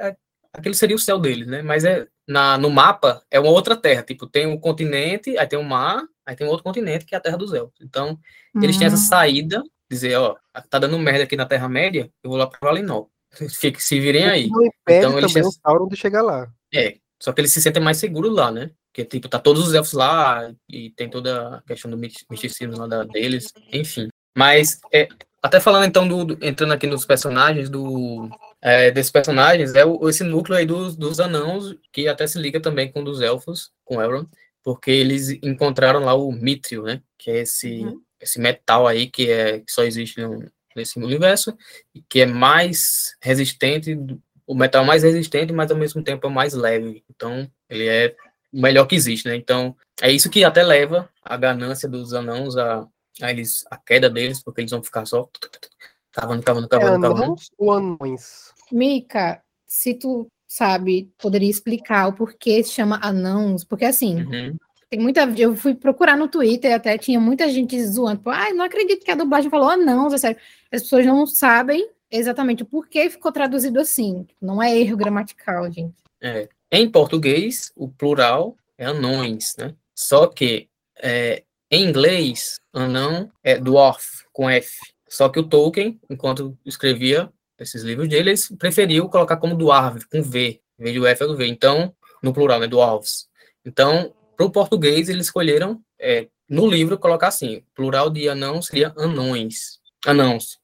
[0.56, 1.62] Aquele seria o céu deles, né?
[1.62, 4.02] Mas é na, no mapa é uma outra terra.
[4.04, 7.18] Tipo, tem um continente, aí tem um mar, aí tem um outro continente que é
[7.18, 7.80] a Terra dos Elfos.
[7.82, 8.16] Então,
[8.62, 9.00] eles têm essa Hum.
[9.00, 10.36] saída, dizer, ó,
[10.70, 13.08] tá dando merda aqui na Terra-média, eu vou lá pra Valinor.
[13.60, 14.44] Fique, se virem aí.
[14.46, 16.48] Impede Então, eles também têm- o Sauron de chegar lá.
[16.72, 18.70] É, só que eles se sentem mais seguros lá, né?
[18.92, 22.86] Porque, tipo, tá todos os elfos lá e tem toda a questão do misticismo lá
[22.86, 24.08] da- deles, enfim.
[24.36, 25.08] Mas, é,
[25.42, 28.28] até falando então, do, do- entrando aqui nos personagens, do,
[28.62, 32.60] é, desses personagens, é o, esse núcleo aí dos, dos anãos, que até se liga
[32.60, 34.28] também com dos elfos, com Elrond,
[34.62, 37.02] porque eles encontraram lá o Mithril, né?
[37.18, 38.00] Que é esse, Uhum.
[38.24, 41.56] Esse metal aí que, é, que só existe no- nesse universo,
[41.94, 43.96] e que é mais resistente
[44.46, 47.02] o metal mais resistente, mas ao mesmo tempo é o mais leve.
[47.08, 48.14] Então, ele é
[48.52, 49.36] o melhor que existe, né?
[49.36, 52.86] Então, é isso que até leva a ganância dos anãos a,
[53.22, 55.28] a eles a queda deles, porque eles vão ficar só
[56.12, 57.22] cavando, cavando, É cavando, cavando.
[57.24, 58.52] anãos ou anões?
[58.70, 64.56] Mica, se tu sabe, poderia explicar o porquê se chama anãos, porque assim, Uhum.
[64.88, 65.22] Tem muita.
[65.36, 69.10] Eu fui procurar no Twitter, até tinha muita gente zoando, tipo, ai, não acredito que
[69.10, 70.38] a dublagem falou anãos, é sério.
[70.70, 74.26] As pessoas não sabem exatamente o porquê ficou traduzido assim.
[74.40, 75.94] Não é erro gramatical, gente.
[76.20, 76.48] É.
[76.70, 79.74] Em português, o plural é anões, né?
[79.94, 80.68] Só que
[81.00, 84.78] é, em inglês, anão é dwarf, com F.
[85.08, 90.22] Só que o Tolkien, enquanto escrevia esses livros dele, ele preferiu colocar como dwarf, com
[90.22, 90.60] V.
[90.78, 91.46] Em vez do F é do V.
[91.46, 92.66] Então, no plural, né?
[92.66, 93.28] Dwarves.
[93.64, 98.92] Então, para o português, eles escolheram, é, no livro, colocar assim: plural de anão seria
[98.96, 99.80] anões.
[100.06, 100.58] Anãos.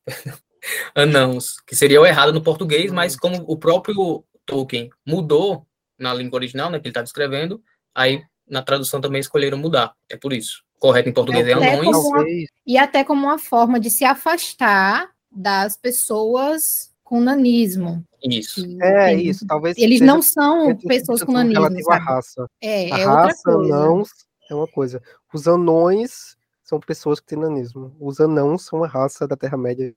[0.94, 1.56] anãos.
[1.66, 5.66] Que seria o errado no português, mas como o próprio Tolkien mudou
[5.98, 7.62] na língua original, né, que ele estava escrevendo,
[7.94, 9.94] aí na tradução também escolheram mudar.
[10.10, 10.62] É por isso.
[10.78, 11.90] Correto em português é, É, anões.
[11.90, 12.48] Talvez.
[12.66, 18.06] E até como uma forma de se afastar das pessoas com nanismo.
[18.22, 18.64] Isso.
[18.80, 22.04] É isso, talvez Eles seja não são pessoas com nanismo, à sabe?
[22.04, 22.46] raça.
[22.62, 23.74] É, A é outra raça, coisa.
[23.74, 24.08] anãos,
[24.48, 25.02] é uma coisa.
[25.34, 27.96] Os anões são pessoas que têm nanismo.
[27.98, 29.92] Os anãos são a raça da Terra-média.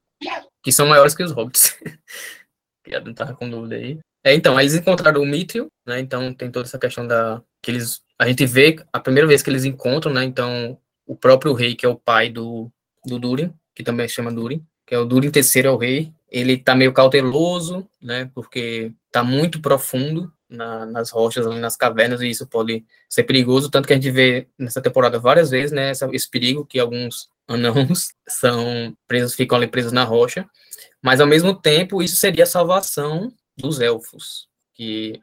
[0.64, 1.78] Que são maiores que os hobbits.
[2.84, 3.99] que não tava com dúvida aí.
[4.24, 5.99] É, então, eles encontraram o Mithril, né?
[5.99, 7.43] Então tem toda essa questão da.
[7.61, 8.01] que eles.
[8.18, 10.24] A gente vê a primeira vez que eles encontram, né?
[10.24, 12.72] Então, o próprio rei, que é o pai do,
[13.05, 16.11] do Durin, que também se chama Durin, que é o Durin III é o rei,
[16.29, 18.29] ele tá meio cauteloso, né?
[18.34, 23.88] Porque tá muito profundo na- nas rochas, nas cavernas, e isso pode ser perigoso, tanto
[23.88, 25.91] que a gente vê nessa temporada várias vezes, né?
[26.11, 30.45] esse perigo que alguns anãos são presos, ficam ali presos na rocha,
[31.01, 35.19] mas ao mesmo tempo isso seria a salvação dos elfos, que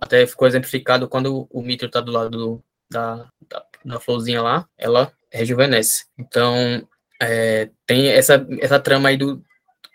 [0.00, 4.66] até ficou exemplificado quando o Mithril tá do lado do- da, da, da florzinha lá,
[4.78, 6.04] ela rejuvenesce.
[6.18, 6.86] Então,
[7.20, 9.42] é, tem essa, essa trama aí do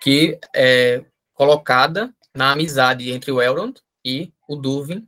[0.02, 1.04] que é
[1.34, 5.08] colocada na amizade entre o Elrond e o Durin,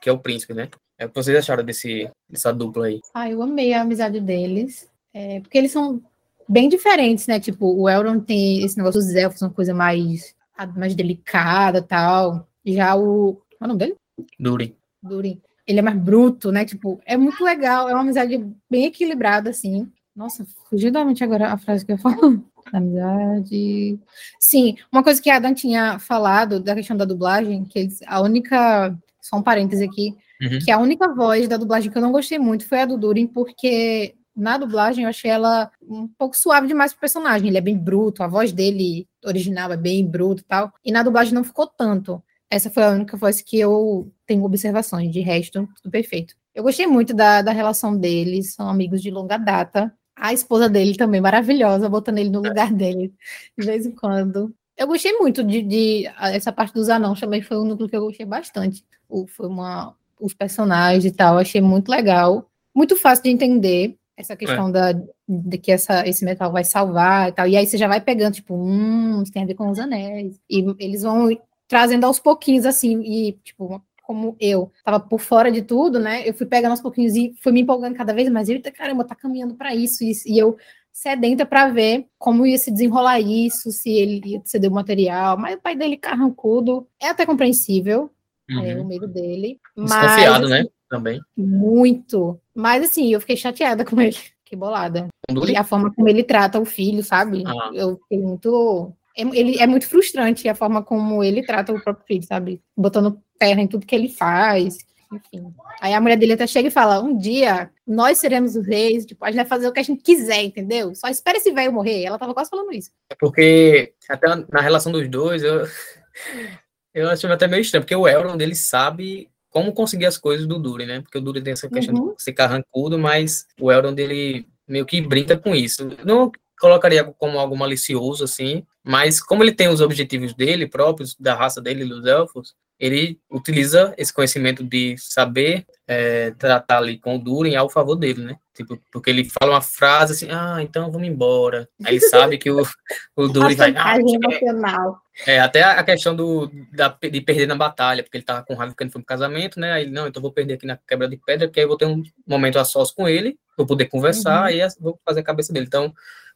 [0.00, 0.68] que é o príncipe, né?
[0.98, 3.00] É o que vocês acharam desse, dessa dupla aí?
[3.14, 4.88] Ah, eu amei a amizade deles.
[5.12, 6.02] é, porque eles são
[6.48, 7.40] bem diferentes, né?
[7.40, 10.34] Tipo, o Elrond tem esse negócio dos elfos, uma coisa mais,
[10.76, 12.48] mais delicada e tal.
[12.64, 13.34] Já o.
[13.34, 13.96] Qual é o nome dele?
[14.38, 14.74] Durin.
[15.02, 15.40] Durin.
[15.66, 16.64] Ele é mais bruto, né?
[16.64, 17.88] Tipo, é muito legal.
[17.88, 18.38] É uma amizade
[18.70, 19.90] bem equilibrada, assim.
[20.14, 22.44] Nossa, fugiu da mente agora a frase que eu falo.
[22.72, 23.98] Amizade.
[24.38, 28.20] Sim, uma coisa que a Adam tinha falado da questão da dublagem, que eles, a
[28.20, 28.96] única.
[29.20, 30.58] Só um parêntese aqui, Uhum.
[30.58, 33.28] que a única voz da dublagem que eu não gostei muito foi a do Durin,
[33.28, 37.46] porque na dublagem eu achei ela um pouco suave demais pro personagem.
[37.48, 40.72] Ele é bem bruto, a voz dele original é bem bruto e tal.
[40.84, 42.20] E na dublagem não ficou tanto.
[42.50, 46.34] Essa foi a única voz que eu tenho observações, de resto, tudo perfeito.
[46.52, 49.94] Eu gostei muito da, da relação deles, são amigos de longa data.
[50.22, 53.12] A esposa dele também, maravilhosa, botando ele no lugar dele
[53.58, 54.54] de vez em quando.
[54.76, 58.02] Eu gostei muito de, de- essa parte dos anãos, também foi um núcleo que eu
[58.06, 58.84] gostei bastante.
[59.08, 62.48] O, foi uma, os personagens e tal, achei muito legal.
[62.74, 64.92] Muito fácil de entender essa questão da,
[65.28, 67.48] de que essa, esse metal vai salvar e tal.
[67.48, 70.38] E aí você já vai pegando, tipo, hum, isso tem a ver com os anéis.
[70.48, 71.28] E eles vão
[71.66, 76.28] trazendo aos pouquinhos, assim, e, tipo, como eu tava por fora de tudo, né?
[76.28, 78.48] Eu fui pegando aos pouquinhos e fui me empolgando cada vez mais.
[78.48, 80.28] E, eita, caramba, tá caminhando para isso, isso.
[80.28, 80.56] E eu
[80.92, 85.38] sedenta para ver como ia se desenrolar isso, se ele ia ceder o material.
[85.38, 88.10] Mas o pai dele, carrancudo, é até compreensível,
[88.50, 88.86] é, o Uhum.
[88.86, 89.58] medo dele.
[89.74, 90.64] Mas, Desconfiado, assim, né?
[90.90, 91.20] Também.
[91.34, 92.38] Muito.
[92.54, 94.16] Mas, assim, eu fiquei chateada com ele.
[94.44, 95.08] Que bolada.
[95.48, 97.42] E a forma como ele trata o filho, sabe?
[97.46, 97.70] Ah.
[97.72, 98.92] Eu fiquei muito.
[99.16, 102.60] é- Ele é muito frustrante a forma como ele trata o próprio filho, sabe?
[102.76, 104.78] Botando terra em tudo que ele faz.
[105.12, 105.52] Enfim.
[105.80, 109.24] Aí a mulher dele até chega e fala: um dia nós seremos os reis, tipo,
[109.24, 110.94] a gente vai fazer o que a gente quiser, entendeu?
[110.94, 112.04] Só espera esse velho morrer.
[112.04, 112.90] Ela tava quase falando isso.
[113.10, 115.66] É porque até na relação dos dois, eu,
[116.94, 120.58] eu achei até meio estranho, porque o Elrond, ele sabe como conseguir as coisas do
[120.58, 121.00] Durin, né?
[121.02, 122.14] Porque o Durin tem essa questão uhum.
[122.14, 125.90] de ser carrancudo, mas o Elrond, ele meio que brinca com isso.
[126.04, 131.34] Não colocaria como algo malicioso, assim, mas como ele tem os objetivos dele próprios, da
[131.34, 137.18] raça dele, dos elfos, ele utiliza esse conhecimento de saber é, tratar ali com o
[137.18, 138.36] Durin ao favor dele, né?
[138.52, 141.68] Tipo, porque ele fala uma frase assim, ah, então vamos embora.
[141.84, 142.60] Aí ele sabe que o,
[143.14, 143.72] o Durin vai...
[143.76, 145.00] Ah, emocional.
[145.24, 148.72] É, até a questão do, da, de perder na batalha, porque ele tava com raiva
[148.72, 149.74] porque ele foi pro casamento, né?
[149.74, 151.86] Aí, não, então vou perder aqui na quebra de pedra, porque aí eu vou ter
[151.86, 154.58] um momento a sós com ele, vou poder conversar, uhum.
[154.58, 155.66] e vou fazer a cabeça dele.
[155.66, 155.94] Então,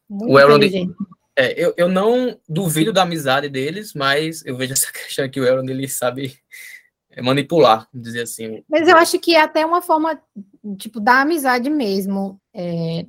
[0.09, 0.63] Muito o Elrond...
[1.37, 5.45] É, eu, eu não duvido da amizade deles, mas eu vejo essa questão que o
[5.45, 6.35] Elrond, ele sabe
[7.23, 8.65] manipular, dizer assim.
[8.69, 10.21] Mas eu acho que é até uma forma,
[10.79, 12.41] tipo, da amizade mesmo.
[12.55, 13.05] É,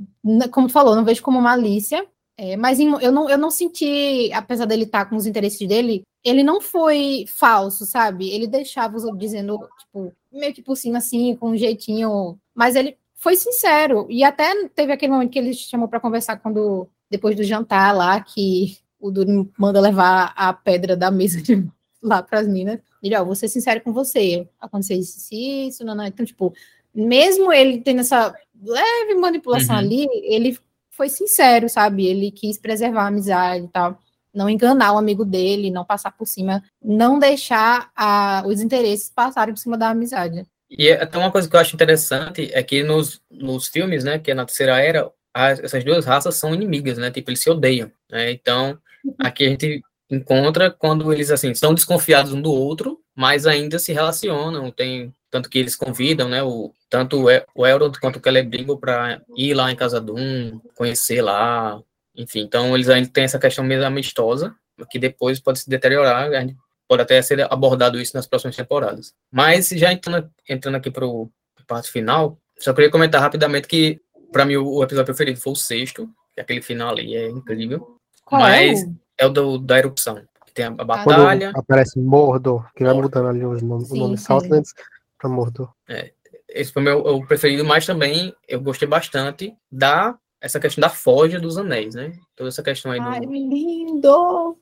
[0.51, 2.05] como tu falou, não vejo como malícia,
[2.37, 5.67] é, mas em, eu, não, eu não senti, apesar dele estar tá com os interesses
[5.67, 8.29] dele, ele não foi falso, sabe?
[8.29, 12.97] Ele deixava os dizendo, tipo, meio que por cima, assim, com um jeitinho, mas ele
[13.15, 14.05] foi sincero.
[14.09, 18.19] E até teve aquele momento que ele chamou para conversar quando depois do jantar lá,
[18.19, 21.67] que o Durin manda levar a pedra da mesa de,
[22.01, 22.79] lá para as minas.
[23.01, 26.05] Ele, ó, vou ser sincero com você, aconteceu isso, isso, não, não.
[26.05, 26.53] Então, tipo,
[26.93, 29.81] mesmo ele tendo essa leve manipulação uhum.
[29.81, 30.57] ali, ele
[30.89, 32.07] foi sincero, sabe?
[32.07, 33.99] Ele quis preservar a amizade e tal,
[34.33, 39.53] não enganar o amigo dele, não passar por cima, não deixar a, os interesses passarem
[39.53, 40.45] por cima da amizade.
[40.69, 44.31] E até uma coisa que eu acho interessante é que nos, nos filmes, né, que
[44.31, 47.11] é na terceira era, as, essas duas raças são inimigas, né?
[47.11, 48.31] Tipo, eles se odeiam, né?
[48.31, 48.79] Então,
[49.19, 53.93] aqui a gente encontra quando eles, assim, são desconfiados um do outro, mas ainda se
[53.93, 59.21] relacionam, tem tanto que eles convidam, né, o, tanto o Elrond quanto o Celebrimbor para
[59.35, 61.81] ir lá em Casa Doom, conhecer lá,
[62.15, 64.55] enfim, então eles ainda têm essa questão meio amistosa,
[64.89, 66.55] que depois pode se deteriorar, a gente
[66.87, 69.13] pode até ser abordado isso nas próximas temporadas.
[69.29, 73.99] Mas já entrando, entrando aqui para a parte final, só queria comentar rapidamente que
[74.31, 77.97] para mim, o, episódio preferido foi o sexto, que aquele final ali é incrível.
[78.25, 78.87] Qual é mas é,
[79.19, 80.21] é o do, da erupção.
[80.53, 81.51] Tem a, a batalha.
[81.51, 84.73] Quando aparece Mordor, que vai mudando ali os nomes, sim, o nome Southlands
[85.17, 85.71] para Mordor.
[85.87, 86.11] É,
[86.49, 90.89] esse foi o meu o preferido, mas também eu gostei bastante da essa questão da
[90.89, 92.13] forja dos anéis, né?
[92.35, 93.31] Toda essa questão aí Ai, do...
[93.31, 94.57] lindo!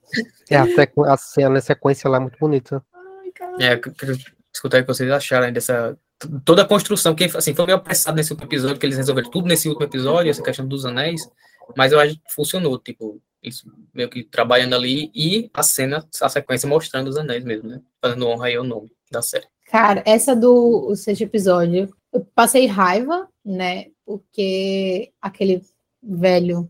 [0.50, 1.04] É, a, sequ...
[1.04, 2.84] a cena, a sequência lá é muito bonita.
[2.94, 4.18] Ai, é, quero
[4.54, 5.98] escutar o que vocês acharam dessa
[6.44, 9.48] toda a construção, que assim, foi meio apressado nesse último episódio, que eles resolveram tudo
[9.48, 11.30] nesse último episódio, essa questão dos anéis,
[11.76, 16.30] mas eu acho que funcionou, tipo, isso meio que trabalhando ali, e a cena, a
[16.30, 17.82] sequência mostrando os anéis mesmo, né?
[18.02, 19.48] Fazendo honra aí ao nome da série.
[19.68, 23.88] Cara, essa do o sexto episódio, eu passei raiva, né?
[24.06, 25.62] Porque aquele
[26.02, 26.70] velho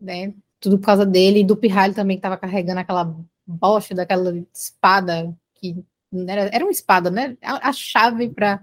[0.00, 0.32] né?
[0.60, 3.14] Tudo por causa dele, e do Pirralho também, que tava carregando aquela
[3.46, 5.84] bosta daquela espada que
[6.26, 7.36] era, era uma espada, né?
[7.42, 8.62] A, a chave para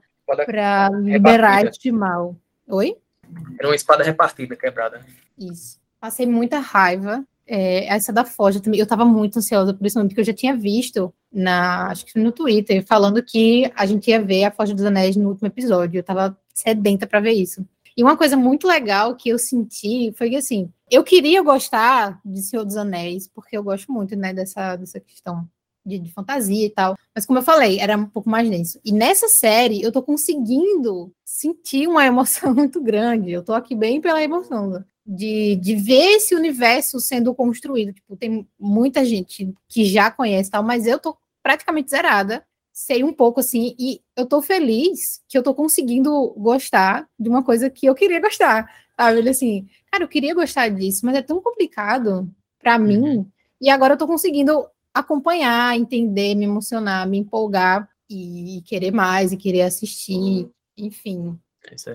[1.01, 2.35] liberar este mal.
[2.67, 2.95] Oi?
[3.59, 5.01] Era uma espada repartida, quebrada.
[5.37, 5.79] Isso.
[5.99, 7.23] Passei muita raiva.
[7.47, 8.79] É, essa da Forja também.
[8.79, 12.31] Eu estava muito ansiosa por isso, porque eu já tinha visto na, acho que no
[12.31, 15.97] Twitter, falando que a gente ia ver a Forja dos Anéis no último episódio.
[15.97, 17.65] Eu estava sedenta para ver isso.
[17.95, 22.41] E uma coisa muito legal que eu senti foi que, assim, eu queria gostar de
[22.41, 25.47] Senhor dos Anéis, porque eu gosto muito, né, dessa, dessa questão
[25.85, 26.97] de, de, fantasia e tal.
[27.13, 28.79] Mas como eu falei, era um pouco mais denso.
[28.83, 33.31] E nessa série, eu tô conseguindo sentir uma emoção muito grande.
[33.31, 37.93] Eu tô aqui bem pela emoção de, de ver esse universo sendo construído.
[37.93, 42.43] Tipo, tem muita gente que já conhece tal, mas eu tô praticamente zerada.
[42.73, 47.41] Sei um pouco assim, e eu tô feliz que eu tô conseguindo gostar de uma
[47.41, 48.69] coisa que eu queria gostar.
[48.97, 49.29] Sabe?
[49.29, 52.29] Assim, cara, eu queria gostar disso, mas é tão complicado
[52.59, 52.97] para mim.
[52.97, 53.25] Uhum.
[53.61, 54.65] E agora eu tô conseguindo
[54.95, 61.37] acompanhar, entender, me emocionar, me empolgar e querer mais e querer assistir, enfim.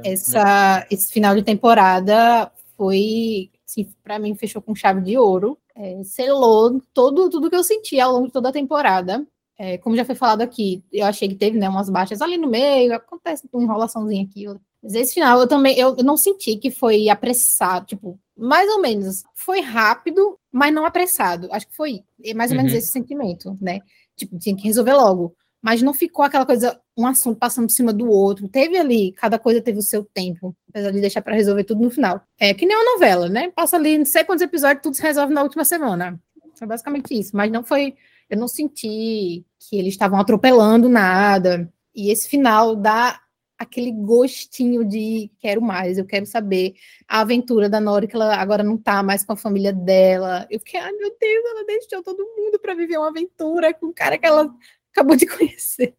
[0.05, 5.57] É essa, esse final de temporada foi, assim, para mim, fechou com chave de ouro.
[5.75, 9.27] É, selou todo, tudo que eu senti ao longo de toda a temporada.
[9.57, 12.49] É, como já foi falado aqui, eu achei que teve né, umas baixas ali no
[12.49, 14.47] meio, acontece uma enrolaçãozinha aqui.
[14.83, 19.23] Mas esse final eu também eu, não senti que foi apressado, tipo, mais ou menos.
[19.35, 21.49] Foi rápido, mas não apressado.
[21.53, 22.03] Acho que foi
[22.35, 22.79] mais ou menos uhum.
[22.79, 23.81] esse sentimento, né?
[24.17, 25.35] Tipo, tinha que resolver logo.
[25.63, 28.49] Mas não ficou aquela coisa, um assunto passando por cima do outro.
[28.49, 31.91] Teve ali, cada coisa teve o seu tempo, apesar de deixar para resolver tudo no
[31.91, 32.23] final.
[32.39, 33.51] É que nem uma novela, né?
[33.55, 36.19] Passa ali, não sei quantos episódios, tudo se resolve na última semana.
[36.55, 37.37] Foi basicamente isso.
[37.37, 37.95] Mas não foi.
[38.31, 41.71] Eu não senti que eles estavam atropelando nada.
[41.95, 43.21] E esse final dá
[43.61, 46.75] aquele gostinho de quero mais, eu quero saber
[47.07, 50.47] a aventura da Nori, que ela agora não tá mais com a família dela.
[50.51, 53.93] Eu fiquei, ai meu Deus, ela deixou todo mundo para viver uma aventura com um
[53.93, 54.51] cara que ela
[54.91, 55.95] acabou de conhecer.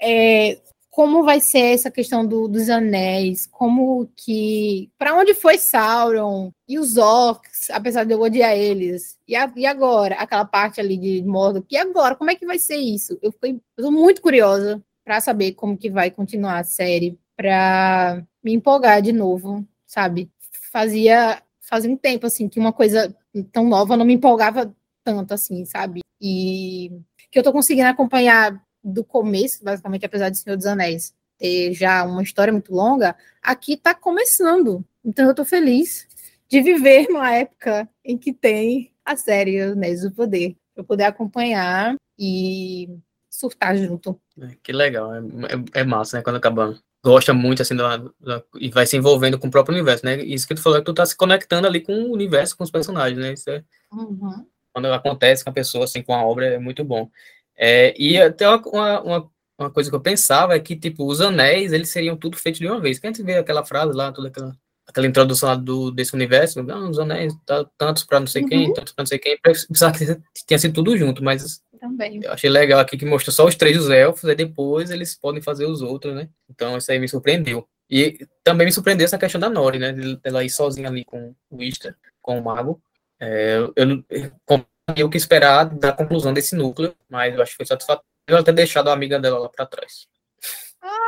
[0.00, 4.88] é, como vai ser essa questão do, dos anéis, como que.
[4.96, 9.18] para onde foi Sauron e os orcs, apesar de eu odiar eles.
[9.26, 10.14] E, a, e agora?
[10.16, 11.64] Aquela parte ali de Mordor.
[11.70, 12.14] E agora?
[12.14, 13.18] Como é que vai ser isso?
[13.22, 18.52] Eu fiquei eu muito curiosa para saber como que vai continuar a série, para me
[18.52, 20.30] empolgar de novo, sabe?
[20.72, 23.16] Fazia fazia um tempo assim que uma coisa
[23.50, 26.00] tão nova não me empolgava tanto assim, sabe?
[26.20, 26.90] E
[27.30, 32.04] que eu tô conseguindo acompanhar do começo, basicamente, apesar de Senhor dos Anéis ter já
[32.04, 34.84] uma história muito longa, aqui tá começando.
[35.04, 36.06] Então eu tô feliz
[36.48, 41.96] de viver numa época em que tem a série Anéis do Poder, para poder acompanhar
[42.18, 42.88] e
[43.32, 44.20] surtar junto.
[44.40, 46.22] É, que legal, é, é, é, massa, né?
[46.22, 50.04] Quando acaba gosta muito assim da, da, e vai se envolvendo com o próprio universo,
[50.04, 50.22] né?
[50.22, 52.62] Isso que tu falou é que tu tá se conectando ali com o universo, com
[52.62, 53.32] os personagens, né?
[53.32, 54.46] Isso é uhum.
[54.72, 57.10] quando acontece com a pessoa assim com a obra é muito bom.
[57.56, 61.72] É, e até uma, uma, uma, coisa que eu pensava é que tipo os anéis
[61.72, 62.98] eles seriam tudo feitos de uma vez.
[62.98, 64.56] Quando a gente vê aquela frase lá, toda aquela
[64.86, 68.68] aquela introdução lá do, desse universo, ah, os anéis, tá, tantos para não sei quem,
[68.68, 68.74] uhum.
[68.74, 70.04] tantos para não sei quem, precisava que
[70.46, 72.20] tinha sido tudo junto, mas também.
[72.22, 75.42] Eu achei legal aqui que mostrou só os três dos elfos, e depois eles podem
[75.42, 76.28] fazer os outros, né?
[76.48, 77.68] Então isso aí me surpreendeu.
[77.90, 79.94] E também me surpreendeu essa questão da Nori, né?
[80.22, 82.80] Ela ir sozinha ali com o Ista, com o Mago.
[83.20, 87.66] É, eu, eu, o que esperar da conclusão desse núcleo, mas eu acho que foi
[87.66, 90.06] satisfatório ela ter deixado a amiga dela lá para trás.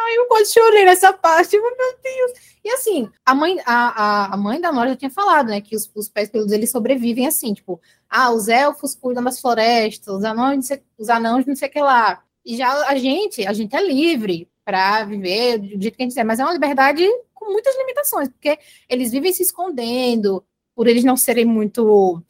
[0.05, 1.71] Ai, eu quase chorei nessa parte, meu
[2.03, 2.33] Deus.
[2.63, 5.75] E assim, a mãe, a, a, a mãe da Nora já tinha falado, né, que
[5.75, 10.25] os, os pés peludos eles sobrevivem assim, tipo, ah, os elfos cuidam das florestas, os
[10.25, 12.23] anões, os anões não sei o que lá.
[12.45, 16.13] E já a gente, a gente é livre para viver do jeito que a gente
[16.13, 20.45] quiser, mas é uma liberdade com muitas limitações, porque eles vivem se escondendo,
[20.75, 22.23] por eles não serem muito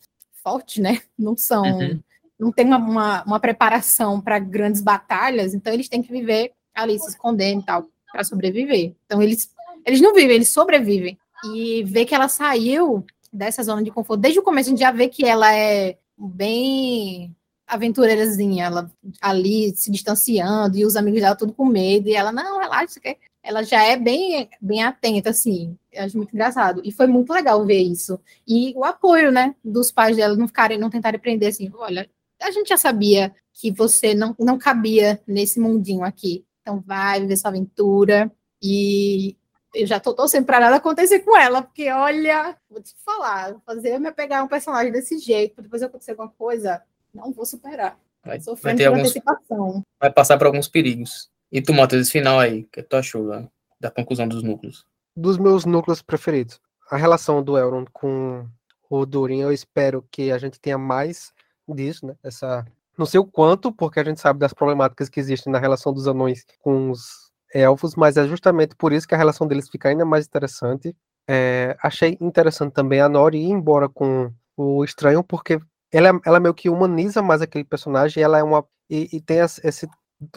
[0.43, 1.01] fortes, né?
[1.19, 2.01] Não são, uhum.
[2.39, 6.99] não tem uma, uma, uma preparação para grandes batalhas, então eles têm que viver ali
[6.99, 8.95] se escondendo e tal, para sobreviver.
[9.07, 9.51] Então eles,
[9.85, 11.19] eles não vivem, eles sobrevivem.
[11.47, 14.93] E ver que ela saiu dessa zona de conforto, desde o começo a gente já
[14.93, 17.35] vê que ela é bem
[17.67, 22.59] aventureirazinha, ela ali se distanciando e os amigos dela tudo com medo, e ela, não,
[22.59, 23.01] relaxa,
[23.43, 27.65] ela já é bem, bem atenta, assim, eu acho muito engraçado, e foi muito legal
[27.65, 31.71] ver isso, e o apoio, né, dos pais dela não ficarem, não tentarem prender, assim,
[31.75, 32.09] olha,
[32.41, 37.37] a gente já sabia que você não, não cabia nesse mundinho aqui, então vai viver
[37.37, 38.33] sua aventura.
[38.63, 39.37] E
[39.75, 43.99] eu já tô torcendo para nada acontecer com ela, porque olha, vou te falar, fazer
[43.99, 47.99] me pegar um personagem desse jeito, depois acontecer alguma coisa, não vou superar.
[48.25, 49.83] Vai, vai ter alguns, antecipação.
[50.01, 51.29] Vai passar por alguns perigos.
[51.53, 53.47] E tu, Matheus, esse final aí, o que tu achou da,
[53.79, 54.87] da conclusão dos núcleos?
[55.15, 56.59] Dos meus núcleos preferidos.
[56.91, 58.49] A relação do Elrond com
[58.89, 61.33] o Durin, eu espero que a gente tenha mais
[61.69, 62.17] disso, né?
[62.23, 62.65] Essa
[62.99, 66.07] não sei o quanto, porque a gente sabe das problemáticas que existem na relação dos
[66.07, 70.05] anões com os elfos, mas é justamente por isso que a relação deles fica ainda
[70.05, 70.95] mais interessante.
[71.29, 75.59] É, achei interessante também a Nori ir embora com o estranho, porque
[75.93, 78.65] ela, ela meio que humaniza mais aquele personagem, ela é uma.
[78.91, 79.89] E, e tem esse.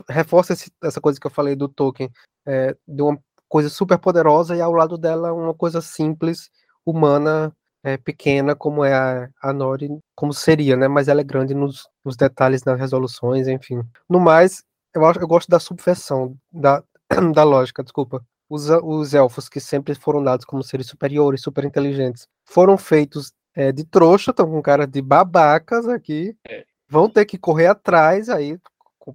[0.10, 2.12] reforça esse, essa coisa que eu falei do Tolkien,
[2.46, 6.50] é, de uma coisa super poderosa, e ao lado dela uma coisa simples,
[6.86, 7.54] humana,
[7.88, 10.90] é, pequena como é a, a Nori, como seria, né?
[10.90, 13.82] Mas ela é grande nos, nos detalhes, nas resoluções, enfim.
[14.10, 14.62] No mais,
[14.94, 16.84] eu, acho, eu gosto da subversão, da,
[17.34, 18.22] da lógica, desculpa.
[18.50, 23.72] Os, os elfos, que sempre foram dados como seres superiores, super inteligentes, foram feitos é,
[23.72, 26.66] de trouxa, estão com cara de babacas aqui, é.
[26.90, 28.60] vão ter que correr atrás aí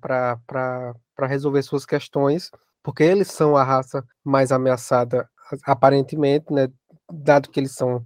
[0.01, 2.51] para resolver suas questões,
[2.83, 5.29] porque eles são a raça mais ameaçada,
[5.66, 6.68] aparentemente, né?
[7.12, 8.03] Dado que eles são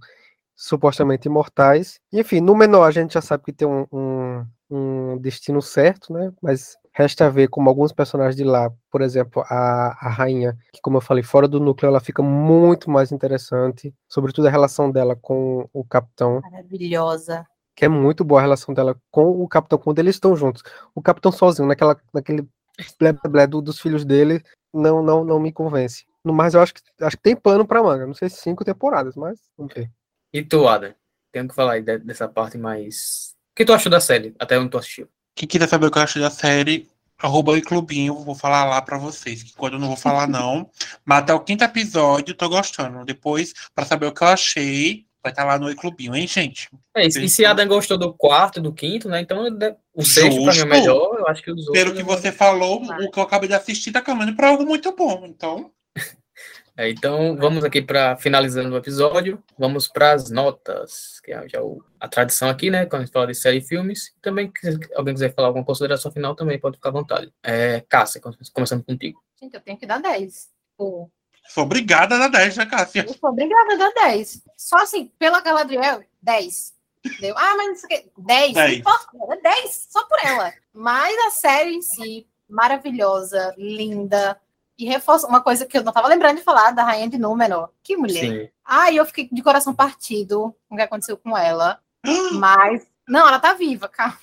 [0.57, 1.99] supostamente imortais.
[2.11, 6.33] enfim, no menor a gente já sabe que tem um, um, um, destino certo, né?
[6.41, 10.97] Mas resta ver como alguns personagens de lá, por exemplo, a, a rainha, que como
[10.97, 15.69] eu falei, fora do núcleo, ela fica muito mais interessante, sobretudo a relação dela com
[15.71, 16.41] o capitão.
[16.41, 17.45] Maravilhosa.
[17.75, 20.63] Que é muito boa a relação dela com o capitão quando eles estão juntos.
[20.95, 22.47] O capitão sozinho, naquela, naquele
[22.99, 24.43] blé, blé do, dos filhos dele,
[24.73, 26.03] não, não, não me convence.
[26.23, 28.07] No mais, eu acho que, acho que tem pano pra manga.
[28.07, 29.91] Não sei se cinco temporadas, mas vamos ver.
[30.33, 30.95] E tu, Ada?
[31.31, 33.35] Tenho que falar aí dessa parte mais.
[33.51, 34.35] O que tu achou da série?
[34.39, 35.07] Até onde tu assistiu?
[35.35, 36.87] Quem quiser saber o que eu achei da série,
[37.19, 39.43] arroba o clubinho, vou falar lá pra vocês.
[39.43, 40.69] Que quando eu não vou falar, não.
[41.05, 43.05] Mas até o quinto episódio, tô gostando.
[43.05, 46.69] Depois, pra saber o que eu achei, vai estar tá lá no clubinho, hein, gente?
[46.95, 49.21] É, e se Adam gostou do quarto, do quinto, né?
[49.21, 49.45] Então
[49.93, 51.15] o sexto pra mim é melhor.
[51.19, 54.01] Eu acho que os Pelo que você falou, o que eu acabei de assistir tá
[54.01, 55.25] caminhando pra algo muito bom.
[55.25, 55.71] Então.
[56.79, 61.59] É, então, vamos aqui para finalizando o episódio, vamos para as notas, que é já
[61.59, 62.85] o, a tradição aqui, né?
[62.85, 64.13] Quando a gente fala de série e filmes.
[64.21, 67.33] Também, se alguém quiser falar alguma consideração final, também pode ficar à vontade.
[67.41, 68.21] É, Cássia,
[68.53, 69.19] começando contigo.
[69.41, 70.49] Gente, eu tenho que dar 10.
[70.77, 71.09] Pô.
[71.47, 73.05] Sou obrigada a dar 10, né, Cássia?
[73.07, 74.43] Eu sou obrigada a dar 10.
[74.55, 76.75] Só assim, pela Galadriel, 10.
[77.03, 77.35] Entendeu?
[77.39, 78.11] Ah, mas não sei o quê.
[78.19, 78.53] 10.
[78.53, 78.83] 10.
[78.83, 80.53] Não importa, 10, só por ela.
[80.71, 84.39] Mas a série em si, maravilhosa, linda.
[84.77, 87.69] E reforça uma coisa que eu não estava lembrando de falar da Rainha de Númenor.
[87.81, 88.19] Que mulher.
[88.19, 88.49] Sim.
[88.63, 91.79] Ah, eu fiquei de coração partido com o que aconteceu com ela.
[92.33, 92.85] Mas.
[93.07, 94.17] Não, ela tá viva, cara.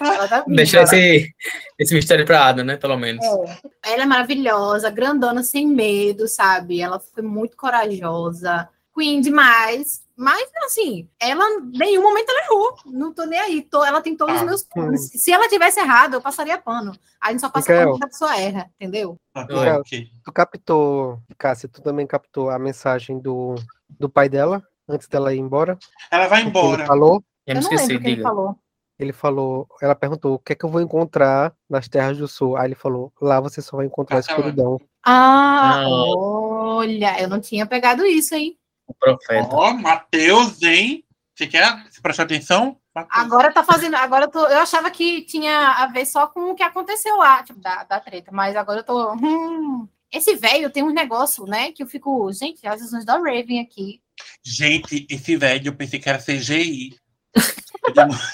[0.00, 0.56] Ela tá viva.
[0.56, 1.34] Deixa esse,
[1.78, 2.76] esse mistério pra Ada, né?
[2.76, 3.24] Pelo menos.
[3.24, 3.92] É.
[3.92, 6.80] Ela é maravilhosa, grandona, sem medo, sabe?
[6.80, 8.68] Ela foi muito corajosa.
[8.94, 10.00] Queen demais.
[10.18, 12.76] Mas, assim, ela, em nenhum momento ela errou.
[12.86, 13.62] Não tô nem aí.
[13.62, 15.04] Tô, ela tem todos ah, os meus planos.
[15.04, 15.08] Hum.
[15.14, 16.92] Se ela tivesse errado, eu passaria pano.
[17.20, 19.16] A gente só passa pano quando a pessoa erra, entendeu?
[19.32, 19.84] Ah, Michael,
[20.24, 23.54] tu captou, Cássia, tu também captou a mensagem do,
[23.88, 25.78] do pai dela, antes dela ir embora?
[26.10, 26.80] Ela vai embora.
[26.80, 27.22] Ele falou?
[27.46, 28.56] Eu, eu não esqueci, lembro que ele falou.
[28.98, 32.56] Ele falou, ela perguntou, o que é que eu vou encontrar nas terras do sul?
[32.56, 34.80] Aí ele falou, lá você só vai encontrar a escuridão.
[35.04, 38.58] Ah, ah, olha, eu não tinha pegado isso, hein?
[38.88, 39.54] O profeta.
[39.54, 41.04] Ó, oh, Mateus, hein?
[41.34, 41.84] Você quer?
[42.02, 42.78] Prestou atenção?
[42.94, 43.24] Mateus.
[43.24, 43.94] Agora tá fazendo.
[43.94, 47.42] Agora eu, tô, eu achava que tinha a ver só com o que aconteceu lá,
[47.42, 49.12] tipo, da, da treta, mas agora eu tô.
[49.12, 51.70] Hum, esse velho tem um negócio, né?
[51.70, 52.32] Que eu fico.
[52.32, 54.00] Gente, as visões da Raven aqui.
[54.42, 56.96] Gente, esse velho eu pensei que era CGI.
[57.84, 58.26] Eu demorei,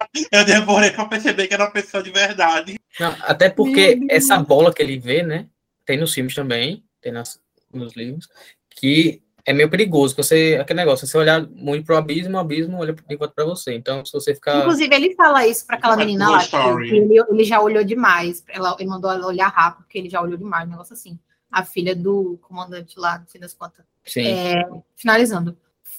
[0.32, 2.78] eu demorei pra perceber que era uma pessoa de verdade.
[2.98, 5.46] Não, até porque essa bola que ele vê, né?
[5.84, 7.40] Tem nos filmes também, tem nas,
[7.72, 8.26] nos livros,
[8.70, 12.92] que é meio perigoso, você, aquele negócio, você olhar muito pro abismo, o abismo olha
[12.92, 13.74] de volta pra você.
[13.74, 14.58] Então, se você ficar.
[14.58, 18.44] Inclusive, ele fala isso pra aquela menina lá, que ele, ele, já olhou demais.
[18.46, 21.18] Ela, ele mandou ela olhar rápido, porque ele já olhou demais, um negócio assim.
[21.50, 23.86] A filha do comandante lá, no fim das contas.
[24.04, 24.26] Sim.
[24.26, 25.56] É, finalizando.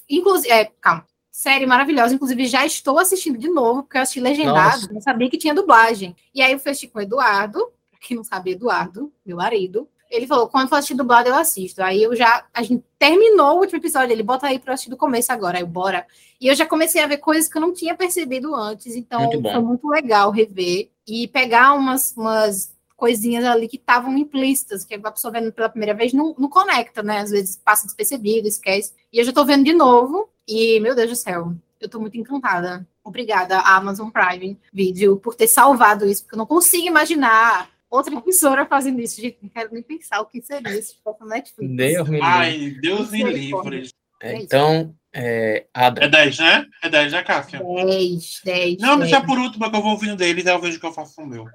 [0.08, 1.04] Inclusive, é, calma.
[1.32, 4.93] Série maravilhosa, inclusive já estou assistindo de novo, porque eu assisti legendado, Nossa.
[4.93, 6.16] não sabia que tinha dublagem.
[6.36, 9.89] E aí eu fui assistir com o Eduardo, pra quem não sabe, Eduardo, meu marido,
[10.10, 11.84] ele falou, quando for assistir dublado, eu assisto.
[11.84, 12.45] Aí eu já.
[12.53, 15.60] A gente terminou o último episódio, ele bota aí pra assistir do começo agora.
[15.60, 16.05] Aí bora.
[16.41, 18.95] E eu já comecei a ver coisas que eu não tinha percebido antes.
[18.95, 24.84] Então muito foi muito legal rever e pegar umas, umas coisinhas ali que estavam implícitas,
[24.84, 27.20] que a pessoa vendo pela primeira vez não, não conecta, né?
[27.20, 28.93] Às vezes passa despercebido, esquece.
[29.14, 30.30] E eu já tô vendo de novo.
[30.47, 32.88] E, meu Deus do céu, eu tô muito encantada.
[33.03, 38.66] Obrigada, Amazon Prime Video, por ter salvado isso, porque eu não consigo imaginar outra emissora
[38.66, 39.22] fazendo isso.
[39.22, 41.76] Gente, não quero nem pensar o que seria isso se fosse Netflix.
[41.76, 43.90] Deus me Ai, Deus me livre.
[44.22, 46.06] É, então, é, Ada.
[46.06, 46.66] É 10, né?
[46.84, 47.60] É 10, né, Cássia?
[47.60, 48.78] 10, 10.
[48.80, 50.94] Não, mas é por último que eu vou ouvindo deles, aí eu vejo que eu
[50.94, 51.48] faço o meu.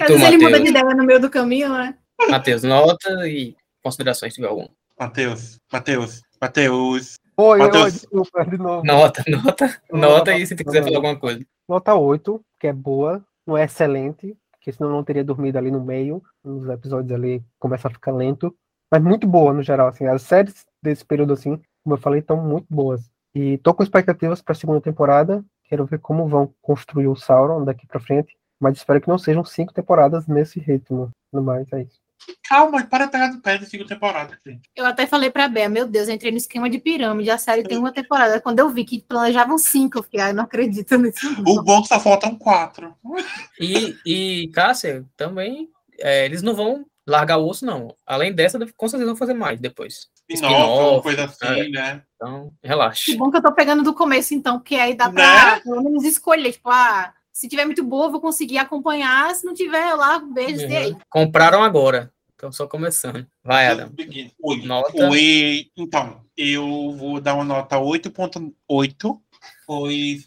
[0.00, 1.96] Às vezes ele muda de ideia no meio do caminho, né?
[2.28, 4.68] Matheus, nota e considerações, se tiver algum.
[4.98, 7.14] Matheus, Matheus, Matheus.
[7.36, 7.84] Oi, Mateus.
[7.84, 8.84] oi, desculpa, de novo.
[8.84, 11.44] Nota, nota, nota e se tu quiser falar alguma coisa.
[11.68, 15.84] Nota 8, que é boa, não é excelente, porque senão não teria dormido ali no
[15.84, 18.56] meio, nos episódios ali começa a ficar lento,
[18.90, 22.42] mas muito boa no geral, assim, as séries desse período assim, como eu falei, estão
[22.42, 23.10] muito boas.
[23.34, 27.62] E tô com expectativas para a segunda temporada, quero ver como vão construir o Sauron
[27.62, 31.10] daqui para frente, mas espero que não sejam cinco temporadas nesse ritmo.
[31.30, 32.00] No mais, é isso.
[32.48, 34.68] Calma, para pegar do pé da segunda temporada, gente.
[34.74, 37.62] Eu até falei pra Bea, meu Deus, eu entrei no esquema de pirâmide, a série
[37.62, 38.40] tem uma temporada.
[38.40, 41.26] Quando eu vi que planejavam cinco, eu fiquei, ah, não acredito nisso.
[41.46, 42.94] O bom é que só faltam quatro.
[43.60, 45.68] E, e Cássia, também,
[46.00, 47.94] é, eles não vão largar o osso, não.
[48.06, 50.08] Além dessa, com certeza vão fazer mais depois.
[50.28, 51.68] Spin-off, coisa assim, é.
[51.68, 52.02] né?
[52.16, 53.04] Então, relaxa.
[53.04, 55.60] Que bom que eu tô pegando do começo, então, porque aí dá pra, né?
[55.60, 59.34] pelo menos, escolher, tipo, ah, se tiver muito boa, eu vou conseguir acompanhar.
[59.34, 60.76] Se não tiver, eu lá, beijo, uhum.
[60.76, 60.96] aí.
[61.10, 62.12] Compraram agora.
[62.36, 63.26] Então, só começando.
[63.42, 63.92] Vai, Adam.
[64.40, 64.62] Oi.
[64.64, 65.08] Nota.
[65.08, 65.66] Oi.
[65.76, 69.20] Então, eu vou dar uma nota 8.8.
[69.66, 70.20] Foi.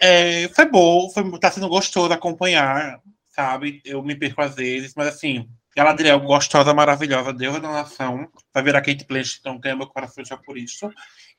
[0.00, 3.82] É, foi bom, foi, tá sendo gostoso acompanhar, sabe?
[3.84, 8.28] Eu me perco às vezes, mas assim, Galadriel, gostosa, maravilhosa, deusa da nação.
[8.52, 10.90] Vai virar Kate Blanchett, então ganha meu coração já por isso.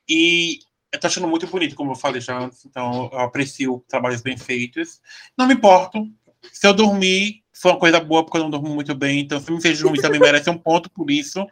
[0.08, 0.60] E
[0.94, 4.36] eu tô achando muito bonito, como eu falei já antes, então eu aprecio trabalhos bem
[4.36, 5.00] feitos.
[5.36, 6.06] Não me importo.
[6.52, 9.20] Se eu dormir, foi uma coisa boa, porque eu não dormo muito bem.
[9.20, 11.44] Então, se me fez dormir também merece um ponto por isso.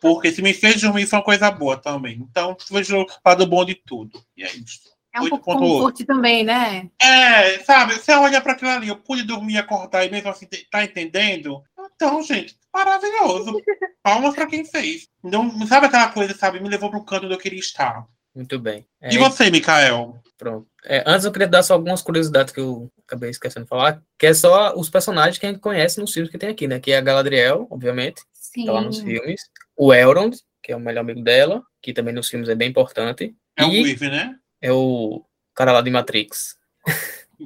[0.00, 2.26] Porque se me fez dormir, foi uma coisa boa também.
[2.30, 4.22] Então, vejo o lado bom de tudo.
[4.36, 4.88] E é isso.
[5.12, 6.88] É um pouco conforto também, né?
[7.00, 7.94] É, sabe?
[7.94, 11.62] Você olha para aquilo ali, eu pude dormir e acordar e mesmo assim, tá entendendo?
[11.94, 13.52] Então, gente, maravilhoso.
[14.02, 15.08] Palmas para quem fez.
[15.22, 16.60] Não, sabe aquela coisa, sabe?
[16.60, 18.06] Me levou para o canto onde eu queria estar.
[18.34, 18.86] Muito bem.
[19.00, 20.20] É, e você, Mikael?
[20.36, 20.68] Pronto.
[20.84, 24.26] É, antes eu queria dar só algumas curiosidades que eu acabei esquecendo de falar, que
[24.26, 26.78] é só os personagens que a gente conhece nos filmes que tem aqui, né?
[26.78, 28.22] Que é a Galadriel, obviamente.
[28.54, 29.06] que tá lá nos Sim.
[29.06, 29.42] filmes.
[29.76, 33.34] O Elrond, que é o melhor amigo dela, que também nos filmes é bem importante.
[33.56, 34.36] É o e Weave, né?
[34.60, 35.24] é o
[35.54, 36.56] cara lá de Matrix.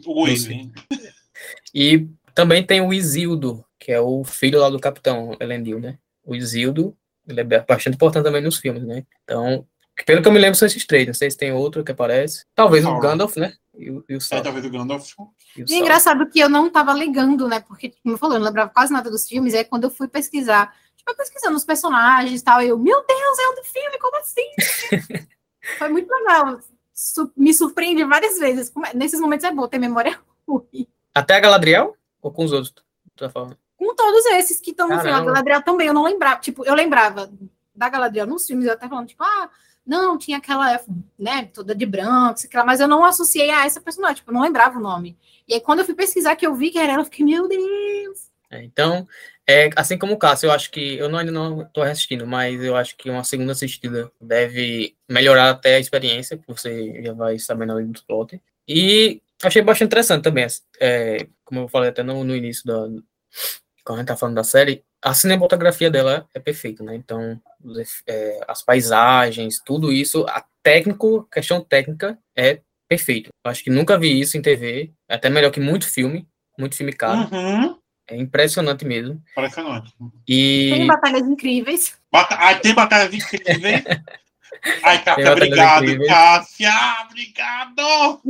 [0.06, 0.70] O Weave.
[1.74, 5.98] E também tem o Isildo, que é o filho lá do Capitão Elendil, né?
[6.24, 6.96] O Isildo,
[7.26, 9.04] ele é bastante importante também nos filmes, né?
[9.24, 9.66] Então,
[10.06, 11.06] pelo que eu me lembro, são esses três.
[11.06, 12.44] Não sei se tem outro que aparece.
[12.54, 12.98] Talvez o.
[12.98, 13.52] Gandalf, né?
[13.78, 15.10] E o, e o É, talvez o Gandalf.
[15.56, 17.60] E o E é engraçado que eu não tava ligando, né?
[17.60, 19.54] Porque, como eu falei, eu não lembrava quase nada dos filmes.
[19.54, 23.38] Aí quando eu fui pesquisar, tipo, eu pesquisando os personagens e tal, eu, meu Deus,
[23.38, 24.46] é o do filme, como assim?
[25.78, 26.58] Foi muito legal.
[26.94, 28.68] Su- me surpreende várias vezes.
[28.70, 30.86] Como é- Nesses momentos é bom ter memória ruim.
[31.14, 31.96] Até a Galadriel?
[32.20, 32.74] Ou com os outros?
[33.16, 33.56] Tá falando?
[33.76, 35.10] Com todos esses que estão no filme.
[35.10, 35.24] A.
[35.24, 36.40] Galadriel também, eu não lembrava.
[36.40, 37.30] Tipo, eu lembrava
[37.74, 39.50] da Galadriel nos filmes, eu até falando, tipo, ah,
[39.84, 40.80] não, tinha aquela,
[41.18, 44.34] né, toda de branco, sei lá, mas eu não associei a essa personagem, tipo, eu
[44.34, 45.16] não lembrava o nome.
[45.46, 47.48] E aí, quando eu fui pesquisar que eu vi que era ela, eu fiquei, meu
[47.48, 48.30] Deus!
[48.50, 49.08] É, então,
[49.48, 52.62] é, assim como o Cássio, eu acho que, eu não, ainda não estou assistindo, mas
[52.62, 57.38] eu acho que uma segunda assistida deve melhorar até a experiência, que você já vai
[57.38, 58.40] sabendo ali do plot.
[58.68, 60.46] E achei bastante interessante também,
[60.80, 62.88] é, como eu falei até no, no início da,
[63.84, 66.94] quando a gente tá falando da série, a cinematografia dela é perfeita, né?
[66.94, 67.40] Então,
[68.06, 73.30] é, as paisagens, tudo isso, a técnico, questão técnica é perfeito.
[73.44, 76.28] Eu acho que nunca vi isso em TV, é até melhor que muito filme,
[76.58, 77.28] muito filme caro.
[77.34, 77.78] Uhum.
[78.08, 79.22] É impressionante mesmo.
[79.32, 79.92] Impressionante.
[80.26, 81.96] Tem E batalhas incríveis.
[82.10, 83.82] Bata- Ai, tem batalha de incríveis?
[84.84, 86.08] Ai, Cássia, batalhas obrigado, incríveis.
[86.10, 86.72] Cássia,
[87.06, 88.20] obrigado!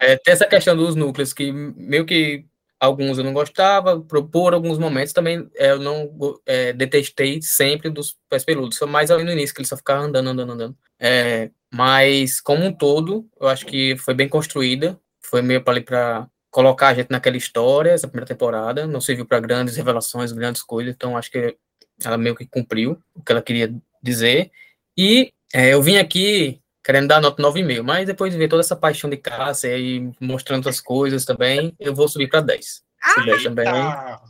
[0.00, 2.44] é, tem essa questão dos núcleos que meio que
[2.80, 6.10] alguns eu não gostava, por, por alguns momentos também é, eu não
[6.46, 8.78] é, detestei sempre dos pés peludos.
[8.78, 10.76] Foi mais ali no início que ele só ficava andando, andando, andando.
[10.98, 14.98] É, mas como um todo, eu acho que foi bem construída.
[15.22, 18.86] Foi meio para colocar a gente naquela história, essa primeira temporada.
[18.86, 20.94] Não serviu para grandes revelações, grandes coisas.
[20.94, 21.56] Então acho que
[22.04, 24.50] ela meio que cumpriu o que ela queria dizer.
[24.96, 28.76] E é, eu vim aqui querendo dar nota 9,5, mas depois de ver toda essa
[28.76, 32.84] paixão de Cássia e mostrando outras coisas também, eu vou subir para 10.
[33.02, 33.64] Ah, Esse 10 também.
[33.64, 34.22] Tá.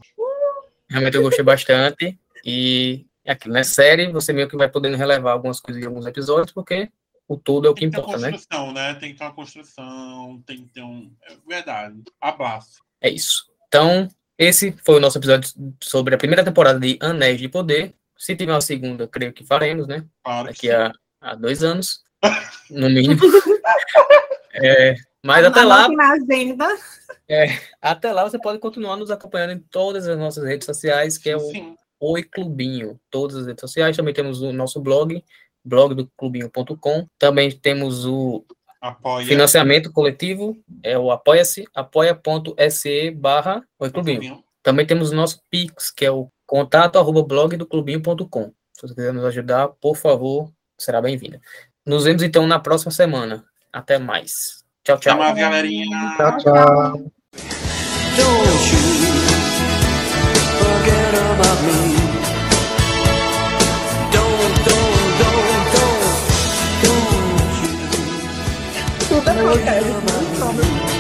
[0.88, 2.18] Realmente eu gostei bastante.
[2.44, 3.64] E é aquilo, né?
[3.64, 6.88] Série, você meio que vai podendo relevar algumas coisas em alguns episódios, porque
[7.26, 8.32] o todo é o que Tem que ter importa, uma né?
[8.32, 8.94] construção, né?
[8.94, 11.10] Tem que ter uma construção, tem que ter um.
[11.22, 12.02] É verdade.
[12.20, 12.82] Abraço.
[13.00, 13.46] É isso.
[13.66, 14.08] Então,
[14.38, 15.50] esse foi o nosso episódio
[15.82, 17.94] sobre a primeira temporada de Anéis de Poder.
[18.16, 20.04] Se tiver uma segunda, creio que faremos, né?
[20.22, 20.48] Claro.
[20.48, 22.03] Daqui a, a dois anos,
[22.70, 23.20] no mínimo.
[24.56, 26.68] É, mas até lá, agenda.
[27.82, 31.36] até lá você pode continuar nos acompanhando em todas as nossas redes sociais, que é
[31.36, 31.74] o Sim.
[31.98, 33.96] Oi Clubinho, todas as redes sociais.
[33.96, 35.24] Também temos o nosso blog,
[35.64, 37.08] blog do clubinho.com.
[37.18, 38.44] Também temos o
[38.80, 39.26] Apoia.
[39.26, 44.44] financiamento coletivo, é o apoia-se, apoia.se barra Oi Clubinho.
[44.62, 48.52] Também temos o nosso Pix, que é o contato arroba blog do clubinho.com.
[48.72, 51.40] Se você quiser nos ajudar, por favor, será bem-vinda.
[51.86, 53.44] Nos vemos então na próxima semana.
[53.70, 54.64] Até mais.
[54.82, 55.18] Tchau, Tchau, tchau.
[55.18, 56.14] mais, galerinha.
[56.16, 57.12] Tchau, tchau.
[58.16, 58.78] Don't you
[60.58, 61.76] forget about me.
[64.12, 65.44] Don't, don't, don't,
[65.74, 66.08] don't,
[66.82, 67.74] don't you
[69.08, 70.93] Tudo about